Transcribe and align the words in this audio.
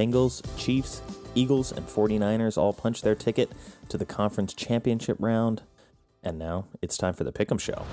Bengals, 0.00 0.40
Chiefs, 0.56 1.02
Eagles, 1.34 1.72
and 1.72 1.86
49ers 1.86 2.56
all 2.56 2.72
punched 2.72 3.04
their 3.04 3.14
ticket 3.14 3.52
to 3.90 3.98
the 3.98 4.06
conference 4.06 4.54
championship 4.54 5.18
round. 5.20 5.60
And 6.22 6.38
now 6.38 6.64
it's 6.80 6.96
time 6.96 7.12
for 7.12 7.24
the 7.24 7.32
Pick'em 7.32 7.60
Show. 7.60 7.84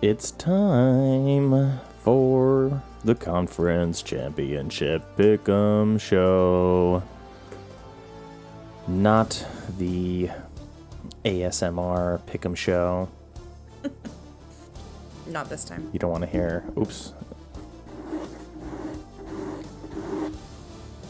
It's 0.00 0.30
time 0.30 1.78
for 1.98 2.82
the 3.04 3.14
conference 3.14 4.00
championship 4.00 5.02
Pick'em 5.18 6.00
Show 6.00 7.02
not 8.88 9.44
the 9.78 10.30
ASMR 11.24 12.20
Pick'em 12.26 12.56
show. 12.56 13.08
Not 15.26 15.48
this 15.48 15.64
time. 15.64 15.90
You 15.92 15.98
don't 15.98 16.12
want 16.12 16.22
to 16.22 16.30
hear. 16.30 16.64
Oops. 16.78 17.12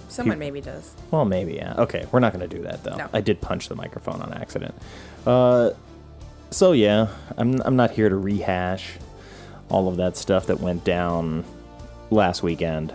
Someone 0.08 0.38
maybe 0.38 0.62
does. 0.62 0.94
Well, 1.10 1.26
maybe 1.26 1.52
yeah. 1.52 1.74
Okay, 1.76 2.06
we're 2.10 2.20
not 2.20 2.32
going 2.32 2.48
to 2.48 2.56
do 2.56 2.62
that 2.62 2.82
though. 2.82 2.96
No. 2.96 3.10
I 3.12 3.20
did 3.20 3.42
punch 3.42 3.68
the 3.68 3.74
microphone 3.74 4.22
on 4.22 4.32
accident. 4.32 4.74
Uh, 5.26 5.72
so 6.50 6.72
yeah, 6.72 7.08
I'm 7.36 7.60
I'm 7.60 7.76
not 7.76 7.90
here 7.90 8.08
to 8.08 8.16
rehash 8.16 8.94
all 9.68 9.88
of 9.88 9.96
that 9.98 10.16
stuff 10.16 10.46
that 10.46 10.60
went 10.60 10.84
down 10.84 11.44
last 12.10 12.42
weekend. 12.42 12.94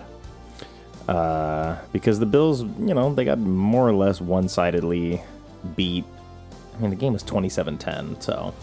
Uh, 1.08 1.78
because 1.92 2.20
the 2.20 2.26
Bills, 2.26 2.62
you 2.62 2.94
know, 2.94 3.14
they 3.14 3.26
got 3.26 3.38
more 3.40 3.88
or 3.88 3.94
less 3.94 4.22
one-sidedly 4.22 5.22
beat. 5.76 6.06
I 6.76 6.82
mean, 6.82 6.90
the 6.92 6.96
game 6.96 7.14
was 7.14 7.24
27-10, 7.24 8.22
so 8.22 8.54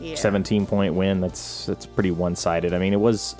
Yeah. 0.00 0.14
17 0.14 0.66
point 0.66 0.94
win 0.94 1.20
that's 1.20 1.66
that's 1.66 1.84
pretty 1.84 2.10
one-sided 2.10 2.72
i 2.72 2.78
mean 2.78 2.94
it 2.94 3.00
was 3.00 3.36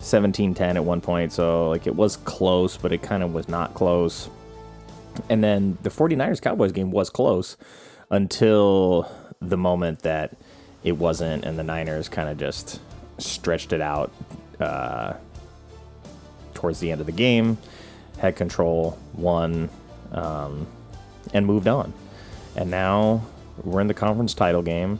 17-10 0.00 0.76
at 0.76 0.84
one 0.84 1.00
point 1.02 1.32
so 1.32 1.68
like 1.68 1.86
it 1.86 1.94
was 1.94 2.16
close 2.16 2.78
but 2.78 2.92
it 2.92 3.02
kind 3.02 3.22
of 3.22 3.34
was 3.34 3.46
not 3.48 3.74
close 3.74 4.30
and 5.28 5.44
then 5.44 5.76
the 5.82 5.90
49ers 5.90 6.40
cowboys 6.40 6.72
game 6.72 6.90
was 6.90 7.10
close 7.10 7.58
until 8.10 9.06
the 9.40 9.58
moment 9.58 10.00
that 10.00 10.34
it 10.82 10.92
wasn't 10.92 11.44
and 11.44 11.58
the 11.58 11.62
niners 11.62 12.08
kind 12.08 12.28
of 12.30 12.38
just 12.38 12.80
stretched 13.18 13.72
it 13.74 13.82
out 13.82 14.10
uh, 14.60 15.12
towards 16.62 16.80
the 16.80 16.90
end 16.90 17.00
of 17.00 17.06
the 17.06 17.12
game 17.12 17.58
had 18.18 18.36
control 18.36 18.98
won 19.12 19.68
um, 20.12 20.66
and 21.34 21.44
moved 21.44 21.68
on 21.68 21.92
and 22.56 22.70
now 22.70 23.20
we're 23.64 23.80
in 23.80 23.88
the 23.88 23.94
conference 23.94 24.32
title 24.32 24.62
game 24.62 24.98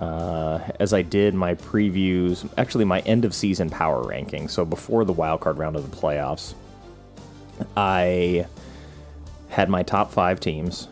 uh, 0.00 0.58
as 0.80 0.94
I 0.94 1.02
did 1.02 1.34
my 1.34 1.54
previews, 1.54 2.48
actually 2.56 2.86
my 2.86 3.00
end 3.00 3.26
of 3.26 3.34
season 3.34 3.68
power 3.68 4.02
ranking. 4.02 4.48
So 4.48 4.64
before 4.64 5.04
the 5.04 5.12
wild 5.12 5.42
card 5.42 5.58
round 5.58 5.76
of 5.76 5.88
the 5.88 5.94
playoffs, 5.94 6.54
I 7.76 8.46
had 9.50 9.68
my 9.68 9.82
top 9.82 10.10
five 10.10 10.40
teams, 10.40 10.88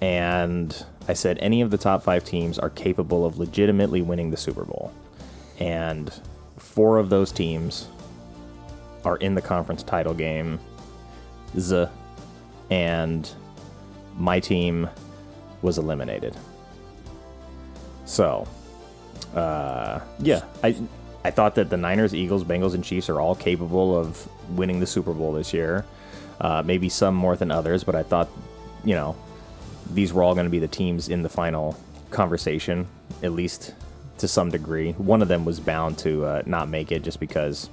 and 0.00 0.84
I 1.06 1.12
said 1.12 1.38
any 1.38 1.60
of 1.60 1.70
the 1.70 1.78
top 1.78 2.02
five 2.02 2.24
teams 2.24 2.58
are 2.58 2.70
capable 2.70 3.24
of 3.24 3.38
legitimately 3.38 4.02
winning 4.02 4.32
the 4.32 4.36
Super 4.36 4.64
Bowl, 4.64 4.92
and 5.60 6.12
four 6.58 6.98
of 6.98 7.10
those 7.10 7.30
teams 7.30 7.86
are 9.06 9.16
in 9.18 9.34
the 9.34 9.40
conference 9.40 9.82
title 9.82 10.12
game. 10.12 10.58
Z, 11.58 11.86
and 12.70 13.30
my 14.18 14.40
team 14.40 14.90
was 15.62 15.78
eliminated. 15.78 16.36
So, 18.04 18.46
uh, 19.34 20.00
yeah, 20.18 20.42
I 20.62 20.76
I 21.24 21.30
thought 21.30 21.54
that 21.54 21.70
the 21.70 21.76
Niners, 21.76 22.14
Eagles, 22.14 22.44
Bengals, 22.44 22.74
and 22.74 22.84
Chiefs 22.84 23.08
are 23.08 23.20
all 23.20 23.34
capable 23.34 23.96
of 23.96 24.28
winning 24.50 24.80
the 24.80 24.86
Super 24.86 25.12
Bowl 25.12 25.32
this 25.32 25.54
year. 25.54 25.86
Uh, 26.40 26.62
maybe 26.66 26.88
some 26.88 27.14
more 27.14 27.36
than 27.36 27.50
others, 27.50 27.82
but 27.82 27.94
I 27.94 28.02
thought, 28.02 28.28
you 28.84 28.94
know, 28.94 29.16
these 29.90 30.12
were 30.12 30.22
all 30.22 30.34
going 30.34 30.44
to 30.44 30.50
be 30.50 30.58
the 30.58 30.68
teams 30.68 31.08
in 31.08 31.22
the 31.22 31.28
final 31.28 31.76
conversation, 32.10 32.86
at 33.22 33.32
least 33.32 33.72
to 34.18 34.28
some 34.28 34.50
degree. 34.50 34.92
One 34.92 35.22
of 35.22 35.28
them 35.28 35.44
was 35.44 35.60
bound 35.60 35.96
to 35.98 36.24
uh, 36.24 36.42
not 36.44 36.68
make 36.68 36.92
it 36.92 37.02
just 37.02 37.20
because 37.20 37.70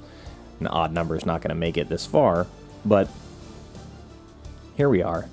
an 0.66 0.68
odd 0.68 0.92
number 0.92 1.16
is 1.16 1.26
not 1.26 1.42
going 1.42 1.50
to 1.50 1.56
make 1.56 1.78
it 1.78 1.90
this 1.90 2.06
far. 2.06 2.48
But 2.86 3.08
here 4.76 4.90
we 4.90 5.02
are. 5.02 5.28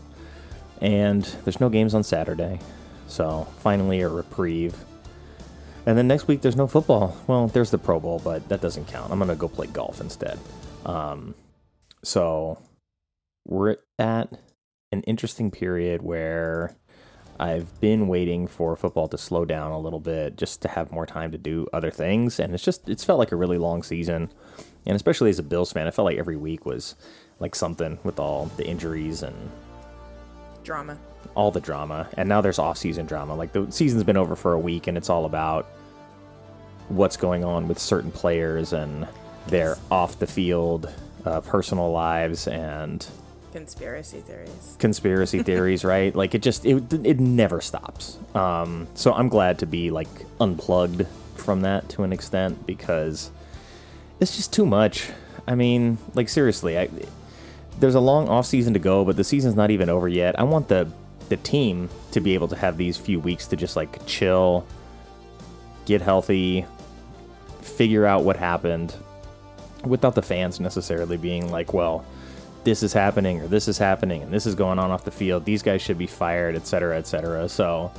And 0.80 1.24
there's 1.44 1.60
no 1.60 1.68
games 1.68 1.94
on 1.94 2.02
Saturday. 2.02 2.60
So 3.06 3.46
finally 3.58 4.00
a 4.00 4.08
reprieve. 4.08 4.76
And 5.86 5.96
then 5.96 6.08
next 6.08 6.28
week 6.28 6.42
there's 6.42 6.56
no 6.56 6.66
football. 6.66 7.16
Well, 7.26 7.48
there's 7.48 7.70
the 7.70 7.78
Pro 7.78 8.00
Bowl, 8.00 8.20
but 8.22 8.48
that 8.48 8.60
doesn't 8.60 8.88
count. 8.88 9.10
I'm 9.12 9.18
going 9.18 9.28
to 9.30 9.36
go 9.36 9.48
play 9.48 9.66
golf 9.66 10.00
instead. 10.00 10.38
Um, 10.84 11.34
so 12.02 12.58
we're 13.46 13.76
at 13.98 14.32
an 14.92 15.02
interesting 15.02 15.50
period 15.50 16.02
where 16.02 16.76
I've 17.40 17.80
been 17.80 18.06
waiting 18.06 18.46
for 18.46 18.76
football 18.76 19.08
to 19.08 19.16
slow 19.16 19.46
down 19.46 19.72
a 19.72 19.78
little 19.80 19.98
bit 19.98 20.36
just 20.36 20.60
to 20.62 20.68
have 20.68 20.92
more 20.92 21.06
time 21.06 21.32
to 21.32 21.38
do 21.38 21.66
other 21.72 21.90
things. 21.90 22.38
And 22.38 22.52
it's 22.54 22.62
just, 22.62 22.86
it's 22.86 23.02
felt 23.02 23.18
like 23.18 23.32
a 23.32 23.36
really 23.36 23.56
long 23.56 23.82
season. 23.82 24.30
And 24.84 24.94
especially 24.94 25.30
as 25.30 25.38
a 25.38 25.42
Bills 25.42 25.72
fan, 25.72 25.86
it 25.86 25.94
felt 25.94 26.04
like 26.04 26.18
every 26.18 26.36
week 26.36 26.66
was 26.66 26.96
like 27.38 27.54
something 27.54 27.98
with 28.04 28.20
all 28.20 28.46
the 28.58 28.66
injuries 28.66 29.22
and 29.22 29.50
Drama. 30.62 30.98
all 31.34 31.50
the 31.50 31.60
drama. 31.60 32.06
And 32.18 32.28
now 32.28 32.42
there's 32.42 32.58
off-season 32.58 33.06
drama. 33.06 33.34
Like 33.34 33.52
the 33.52 33.70
season's 33.70 34.04
been 34.04 34.18
over 34.18 34.36
for 34.36 34.52
a 34.52 34.58
week, 34.58 34.86
and 34.86 34.98
it's 34.98 35.08
all 35.08 35.24
about 35.24 35.64
what's 36.88 37.16
going 37.16 37.42
on 37.44 37.68
with 37.68 37.78
certain 37.78 38.10
players 38.12 38.74
and 38.74 39.08
their 39.46 39.78
off 39.90 40.18
the 40.18 40.26
field 40.26 40.92
uh, 41.24 41.40
personal 41.40 41.90
lives 41.90 42.46
and 42.46 43.06
Conspiracy 43.52 44.20
theories. 44.20 44.76
conspiracy 44.78 45.42
theories, 45.42 45.84
right? 45.84 46.14
Like 46.14 46.34
it 46.34 46.42
just 46.42 46.64
it 46.64 46.92
it 46.92 47.18
never 47.18 47.60
stops. 47.60 48.18
Um, 48.34 48.86
so 48.94 49.12
I'm 49.12 49.28
glad 49.28 49.58
to 49.60 49.66
be 49.66 49.90
like 49.90 50.08
unplugged 50.40 51.06
from 51.34 51.62
that 51.62 51.88
to 51.90 52.02
an 52.04 52.12
extent 52.12 52.66
because 52.66 53.30
it's 54.20 54.36
just 54.36 54.52
too 54.52 54.66
much. 54.66 55.08
I 55.48 55.54
mean, 55.54 55.98
like 56.14 56.28
seriously, 56.28 56.78
I, 56.78 56.88
there's 57.78 57.94
a 57.94 58.00
long 58.00 58.28
off 58.28 58.46
season 58.46 58.74
to 58.74 58.78
go, 58.78 59.04
but 59.04 59.16
the 59.16 59.24
season's 59.24 59.56
not 59.56 59.70
even 59.70 59.88
over 59.88 60.06
yet. 60.06 60.38
I 60.38 60.44
want 60.44 60.68
the 60.68 60.88
the 61.28 61.36
team 61.38 61.88
to 62.12 62.20
be 62.20 62.34
able 62.34 62.48
to 62.48 62.56
have 62.56 62.76
these 62.76 62.96
few 62.96 63.18
weeks 63.20 63.46
to 63.48 63.56
just 63.56 63.74
like 63.76 64.04
chill, 64.06 64.66
get 65.86 66.02
healthy, 66.02 66.66
figure 67.62 68.04
out 68.04 68.24
what 68.24 68.36
happened 68.36 68.94
without 69.84 70.14
the 70.14 70.22
fans 70.22 70.60
necessarily 70.60 71.16
being 71.16 71.50
like, 71.50 71.72
well, 71.72 72.04
this 72.64 72.82
is 72.82 72.92
happening 72.92 73.40
or 73.40 73.46
this 73.46 73.68
is 73.68 73.78
happening 73.78 74.22
and 74.22 74.32
this 74.32 74.46
is 74.46 74.54
going 74.54 74.78
on 74.78 74.90
off 74.90 75.04
the 75.04 75.10
field. 75.10 75.44
These 75.44 75.62
guys 75.62 75.80
should 75.82 75.98
be 75.98 76.06
fired, 76.06 76.56
et 76.56 76.66
cetera, 76.66 76.98
et 76.98 77.06
cetera. 77.06 77.48
So 77.48 77.90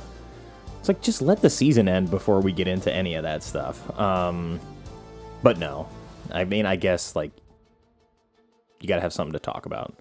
it's 0.78 0.88
like 0.88 1.00
just 1.00 1.22
let 1.22 1.42
the 1.42 1.50
season 1.50 1.88
end 1.88 2.10
before 2.10 2.40
we 2.40 2.52
get 2.52 2.68
into 2.68 2.92
any 2.92 3.14
of 3.14 3.22
that 3.24 3.42
stuff. 3.42 3.98
Um, 3.98 4.60
but 5.42 5.58
no, 5.58 5.88
I 6.30 6.44
mean, 6.44 6.66
I 6.66 6.76
guess 6.76 7.16
like 7.16 7.32
you 8.80 8.88
got 8.88 8.96
to 8.96 9.02
have 9.02 9.12
something 9.12 9.32
to 9.32 9.38
talk 9.38 9.66
about. 9.66 9.94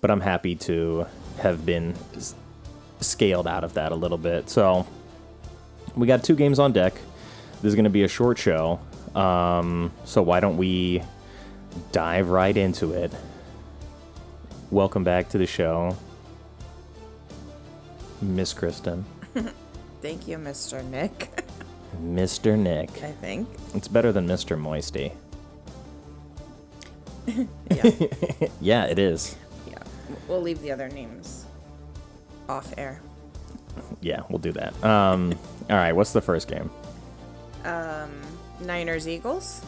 But 0.00 0.10
I'm 0.10 0.20
happy 0.20 0.54
to 0.56 1.06
have 1.38 1.64
been 1.64 1.94
scaled 3.00 3.46
out 3.46 3.64
of 3.64 3.74
that 3.74 3.92
a 3.92 3.94
little 3.94 4.18
bit. 4.18 4.50
So 4.50 4.86
we 5.96 6.06
got 6.06 6.22
two 6.22 6.36
games 6.36 6.58
on 6.58 6.72
deck. 6.72 6.94
This 7.62 7.70
is 7.70 7.74
going 7.74 7.84
to 7.84 7.90
be 7.90 8.02
a 8.02 8.08
short 8.08 8.36
show. 8.38 8.80
Um, 9.14 9.92
so 10.04 10.20
why 10.20 10.40
don't 10.40 10.56
we 10.58 11.02
dive 11.92 12.28
right 12.28 12.54
into 12.56 12.92
it? 12.92 13.12
Welcome 14.70 15.04
back 15.04 15.28
to 15.30 15.38
the 15.38 15.46
show, 15.46 15.96
Miss 18.20 18.52
Kristen, 18.52 19.04
Thank 20.02 20.28
you, 20.28 20.36
Mr. 20.36 20.84
Nick. 20.84 21.44
Mr. 22.02 22.58
Nick. 22.58 22.90
I 23.02 23.12
think. 23.12 23.48
It's 23.74 23.88
better 23.88 24.12
than 24.12 24.26
Mr. 24.26 24.58
Moisty. 24.58 25.12
Yeah. 27.70 27.90
Yeah, 28.60 28.84
it 28.84 28.98
is. 28.98 29.34
yeah. 29.68 29.78
We'll 30.28 30.42
leave 30.42 30.60
the 30.60 30.70
other 30.70 30.88
names 30.90 31.46
off 32.48 32.72
air. 32.76 33.00
Yeah, 34.02 34.20
we'll 34.28 34.38
do 34.38 34.52
that. 34.52 34.84
Um, 34.84 35.32
all 35.70 35.76
right, 35.76 35.92
what's 35.92 36.12
the 36.12 36.20
first 36.20 36.48
game? 36.48 36.70
Niners 38.60 39.08
Eagles. 39.08 39.62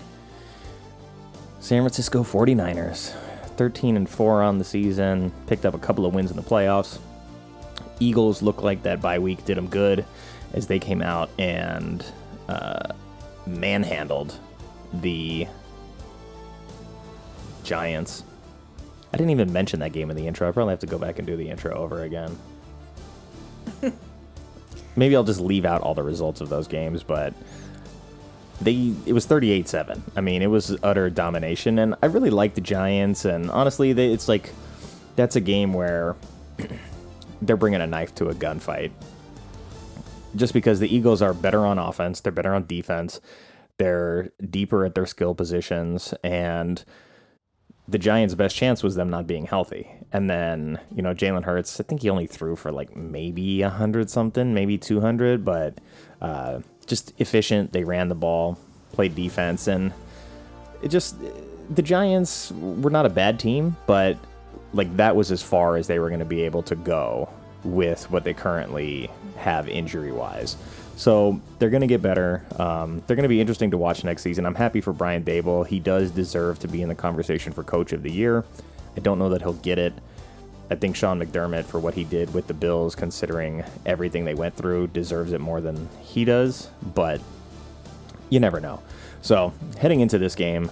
San 1.61 1.81
Francisco 1.83 2.23
49ers, 2.23 3.15
13 3.57 3.97
and 3.97 4.09
4 4.09 4.43
on 4.43 4.59
the 4.59 4.65
season, 4.65 5.33
picked 5.47 5.65
up 5.65 5.75
a 5.75 5.79
couple 5.79 6.07
of 6.07 6.15
wins 6.15 6.31
in 6.31 6.37
the 6.37 6.43
playoffs. 6.43 6.99
Eagles 8.01 8.43
look 8.43 8.63
like 8.63 8.83
that 8.83 9.01
bye 9.01 9.19
week 9.19 9.45
did 9.45 9.57
them 9.57 9.69
good 9.69 10.05
as 10.53 10.67
they 10.67 10.79
came 10.79 11.03
out 11.03 11.31
and 11.39 12.05
uh, 12.49 12.93
manhandled 13.47 14.39
the 14.93 15.47
Giants. 17.65 18.23
I 19.13 19.17
didn't 19.17 19.31
even 19.31 19.53
mention 19.53 19.81
that 19.81 19.93
game 19.93 20.11
in 20.11 20.17
the 20.17 20.27
intro. 20.27 20.49
I 20.49 20.53
probably 20.53 20.73
have 20.73 20.81
to 20.81 20.87
go 20.87 20.99
back 20.99 21.19
and 21.19 21.27
do 21.27 21.37
the 21.37 21.49
intro 21.49 21.75
over 21.75 22.03
again. 22.03 22.39
Maybe 24.97 25.17
I'll 25.17 25.25
just 25.25 25.41
leave 25.41 25.65
out 25.65 25.83
all 25.83 25.95
the 25.95 26.03
results 26.03 26.41
of 26.41 26.49
those 26.49 26.69
games, 26.69 27.03
but 27.03 27.35
they 28.61 28.95
it 29.05 29.13
was 29.13 29.27
38-7 29.27 30.01
i 30.17 30.21
mean 30.21 30.43
it 30.43 30.47
was 30.47 30.77
utter 30.83 31.11
domination 31.11 31.79
and 31.79 31.95
i 32.03 32.07
really 32.07 32.31
like 32.31 32.55
the 32.55 32.61
giants 32.61 33.25
and 33.25 33.51
honestly 33.51 33.93
they, 33.93 34.13
it's 34.13 34.29
like 34.29 34.51
that's 35.15 35.37
a 35.37 35.41
game 35.41 35.73
where 35.73 36.17
they're 37.43 37.57
bringing 37.57 37.81
a 37.81 37.87
knife 37.87 38.15
to 38.15 38.29
a 38.29 38.35
gunfight 38.35 38.91
just 40.35 40.55
because 40.55 40.81
the 40.81 40.95
eagles 40.95 41.21
are 41.21 41.35
better 41.35 41.67
on 41.67 41.79
offense 41.79 42.21
they're 42.21 42.33
better 42.33 42.55
on 42.55 42.67
defense 42.67 43.21
they're 43.79 44.31
deeper 44.49 44.85
at 44.85 44.95
their 44.95 45.07
skill 45.07 45.35
positions 45.35 46.15
and 46.25 46.85
the 47.89 47.99
Giants' 47.99 48.35
best 48.35 48.57
chance 48.57 48.83
was 48.83 48.97
them 48.97 49.11
not 49.11 49.27
being 49.27 49.47
healthy. 49.47 49.89
And 50.13 50.29
then, 50.29 50.81
you 50.95 51.03
know, 51.03 51.15
Jalen 51.15 51.45
Hurts, 51.45 51.79
I 51.79 51.85
think 51.85 52.03
he 52.03 52.11
only 52.11 52.27
threw 52.27 52.57
for 52.57 52.73
like 52.73 52.97
maybe 52.97 53.63
100 53.63 54.11
something, 54.11 54.53
maybe 54.53 54.77
200, 54.77 55.45
but 55.45 55.79
uh, 56.21 56.61
just 56.87 57.13
efficient. 57.19 57.73
They 57.73 57.85
ran 57.85 58.09
the 58.09 58.15
ball, 58.15 58.59
played 58.93 59.15
defense, 59.15 59.67
and 59.67 59.93
it 60.83 60.89
just, 60.89 61.17
the 61.75 61.83
Giants 61.83 62.53
were 62.53 62.91
not 62.91 63.07
a 63.07 63.11
bad 63.11 63.39
team, 63.39 63.77
but 63.87 64.17
like 64.73 64.97
that 64.97 65.17
was 65.17 65.33
as 65.33 65.43
far 65.43 65.77
as 65.77 65.87
they 65.87 65.99
were 65.99 66.09
going 66.09 66.21
to 66.21 66.27
be 66.27 66.43
able 66.43 66.63
to 66.65 66.77
go 66.77 67.29
with 67.65 68.11
what 68.11 68.25
they 68.25 68.35
currently 68.35 69.11
have 69.37 69.69
injury 69.69 70.13
wise. 70.13 70.57
So 70.97 71.41
they're 71.59 71.71
going 71.71 71.83
to 71.83 71.87
get 71.87 72.01
better. 72.01 72.45
Um, 72.59 73.03
they're 73.07 73.17
going 73.17 73.25
to 73.25 73.29
be 73.29 73.41
interesting 73.41 73.71
to 73.73 73.79
watch 73.79 74.03
next 74.03 74.23
season. 74.23 74.47
I'm 74.47 74.55
happy 74.55 74.81
for 74.81 74.93
Brian 74.93 75.25
Daboll. 75.25 75.67
He 75.67 75.79
does 75.79 76.11
deserve 76.11 76.59
to 76.61 76.69
be 76.69 76.81
in 76.81 76.89
the 76.89 76.95
conversation 76.95 77.53
for 77.53 77.63
Coach 77.63 77.93
of 77.93 78.03
the 78.03 78.11
Year. 78.11 78.45
I 78.97 79.01
don't 79.01 79.19
know 79.19 79.29
that 79.31 79.43
he'll 79.43 79.53
get 79.55 79.79
it. 79.79 79.93
I 80.71 80.75
think 80.75 80.97
Sean 80.97 81.21
McDermott, 81.21 81.65
for 81.65 81.79
what 81.79 81.95
he 81.95 82.05
did 82.05 82.35
with 82.35 82.49
the 82.49 82.55
Bills, 82.55 82.95
considering 82.95 83.65
everything 83.85 84.25
they 84.25 84.35
went 84.35 84.57
through, 84.57 84.89
deserves 84.89 85.33
it 85.33 85.41
more 85.41 85.61
than 85.61 85.89
he 86.01 86.25
does. 86.25 86.69
But 86.83 87.21
you 88.31 88.41
never 88.41 88.61
know. 88.61 88.83
So 89.23 89.53
heading 89.79 90.01
into 90.01 90.19
this 90.19 90.35
game, 90.35 90.71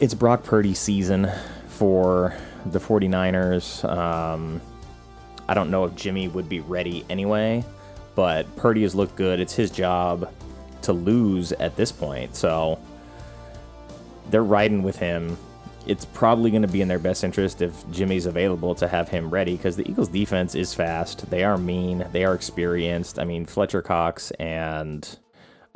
it's 0.00 0.14
Brock 0.14 0.42
Purdy 0.42 0.74
season 0.74 1.30
for 1.68 2.34
the 2.64 2.80
49ers. 2.80 3.84
Um, 3.84 4.60
I 5.48 5.54
don't 5.54 5.70
know 5.70 5.84
if 5.84 5.94
Jimmy 5.94 6.28
would 6.28 6.48
be 6.48 6.60
ready 6.60 7.04
anyway, 7.10 7.64
but 8.14 8.54
Purdy 8.56 8.82
has 8.82 8.94
looked 8.94 9.16
good. 9.16 9.38
It's 9.38 9.54
his 9.54 9.70
job 9.70 10.32
to 10.82 10.92
lose 10.92 11.52
at 11.52 11.76
this 11.76 11.92
point. 11.92 12.34
So 12.34 12.78
they're 14.30 14.42
riding 14.42 14.82
with 14.82 14.96
him. 14.96 15.36
It's 15.86 16.04
probably 16.04 16.50
going 16.50 16.62
to 16.62 16.68
be 16.68 16.80
in 16.80 16.88
their 16.88 16.98
best 16.98 17.22
interest 17.22 17.62
if 17.62 17.88
Jimmy's 17.90 18.26
available 18.26 18.74
to 18.76 18.88
have 18.88 19.08
him 19.08 19.30
ready 19.30 19.56
because 19.56 19.76
the 19.76 19.88
Eagles' 19.88 20.08
defense 20.08 20.54
is 20.54 20.74
fast. 20.74 21.30
They 21.30 21.44
are 21.44 21.56
mean. 21.56 22.06
They 22.12 22.24
are 22.24 22.34
experienced. 22.34 23.18
I 23.18 23.24
mean, 23.24 23.46
Fletcher 23.46 23.82
Cox 23.82 24.32
and 24.32 25.18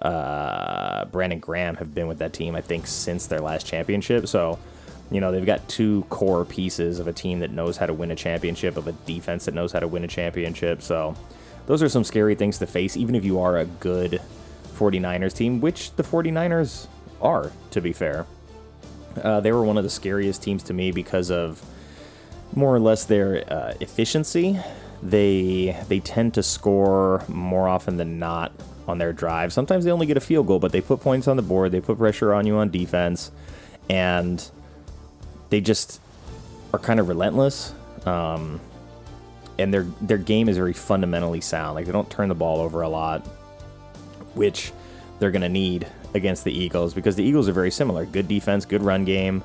uh, 0.00 1.04
Brandon 1.06 1.38
Graham 1.38 1.76
have 1.76 1.94
been 1.94 2.08
with 2.08 2.18
that 2.18 2.32
team, 2.32 2.56
I 2.56 2.60
think, 2.60 2.86
since 2.86 3.28
their 3.28 3.40
last 3.40 3.66
championship. 3.66 4.26
So, 4.26 4.58
you 5.12 5.20
know, 5.20 5.30
they've 5.30 5.46
got 5.46 5.68
two 5.68 6.04
core 6.08 6.44
pieces 6.44 6.98
of 6.98 7.06
a 7.06 7.12
team 7.12 7.38
that 7.40 7.52
knows 7.52 7.76
how 7.76 7.86
to 7.86 7.94
win 7.94 8.10
a 8.10 8.16
championship, 8.16 8.76
of 8.76 8.88
a 8.88 8.92
defense 8.92 9.44
that 9.44 9.54
knows 9.54 9.70
how 9.70 9.80
to 9.80 9.88
win 9.88 10.02
a 10.02 10.08
championship. 10.08 10.82
So, 10.82 11.14
those 11.66 11.82
are 11.82 11.88
some 11.88 12.02
scary 12.02 12.34
things 12.34 12.58
to 12.58 12.66
face, 12.66 12.96
even 12.96 13.14
if 13.14 13.24
you 13.24 13.38
are 13.38 13.58
a 13.58 13.64
good 13.64 14.20
49ers 14.76 15.34
team, 15.34 15.60
which 15.60 15.94
the 15.94 16.02
49ers 16.02 16.88
are, 17.20 17.52
to 17.70 17.80
be 17.80 17.92
fair. 17.92 18.26
Uh, 19.16 19.40
they 19.40 19.52
were 19.52 19.64
one 19.64 19.76
of 19.76 19.84
the 19.84 19.90
scariest 19.90 20.42
teams 20.42 20.62
to 20.64 20.74
me 20.74 20.92
because 20.92 21.30
of 21.30 21.62
more 22.54 22.74
or 22.74 22.80
less 22.80 23.04
their 23.04 23.44
uh, 23.52 23.74
efficiency. 23.80 24.58
They 25.02 25.76
they 25.88 26.00
tend 26.00 26.34
to 26.34 26.42
score 26.42 27.24
more 27.28 27.68
often 27.68 27.96
than 27.96 28.18
not 28.18 28.52
on 28.86 28.98
their 28.98 29.12
drive. 29.12 29.52
Sometimes 29.52 29.84
they 29.84 29.90
only 29.90 30.06
get 30.06 30.16
a 30.16 30.20
field 30.20 30.46
goal, 30.46 30.58
but 30.58 30.72
they 30.72 30.80
put 30.80 31.00
points 31.00 31.28
on 31.28 31.36
the 31.36 31.42
board. 31.42 31.72
They 31.72 31.80
put 31.80 31.98
pressure 31.98 32.34
on 32.34 32.46
you 32.46 32.56
on 32.56 32.70
defense, 32.70 33.30
and 33.88 34.44
they 35.48 35.60
just 35.60 36.00
are 36.72 36.78
kind 36.78 37.00
of 37.00 37.08
relentless. 37.08 37.72
Um, 38.04 38.60
and 39.58 39.72
their 39.72 39.82
their 40.00 40.18
game 40.18 40.48
is 40.48 40.56
very 40.56 40.72
fundamentally 40.72 41.40
sound. 41.40 41.74
Like 41.74 41.86
they 41.86 41.92
don't 41.92 42.10
turn 42.10 42.28
the 42.28 42.34
ball 42.34 42.60
over 42.60 42.82
a 42.82 42.88
lot, 42.88 43.26
which 44.34 44.72
they're 45.18 45.30
going 45.30 45.42
to 45.42 45.48
need 45.48 45.86
against 46.14 46.44
the 46.44 46.52
Eagles 46.52 46.94
because 46.94 47.16
the 47.16 47.24
Eagles 47.24 47.48
are 47.48 47.52
very 47.52 47.70
similar. 47.70 48.04
Good 48.04 48.28
defense, 48.28 48.64
good 48.64 48.82
run 48.82 49.04
game, 49.04 49.42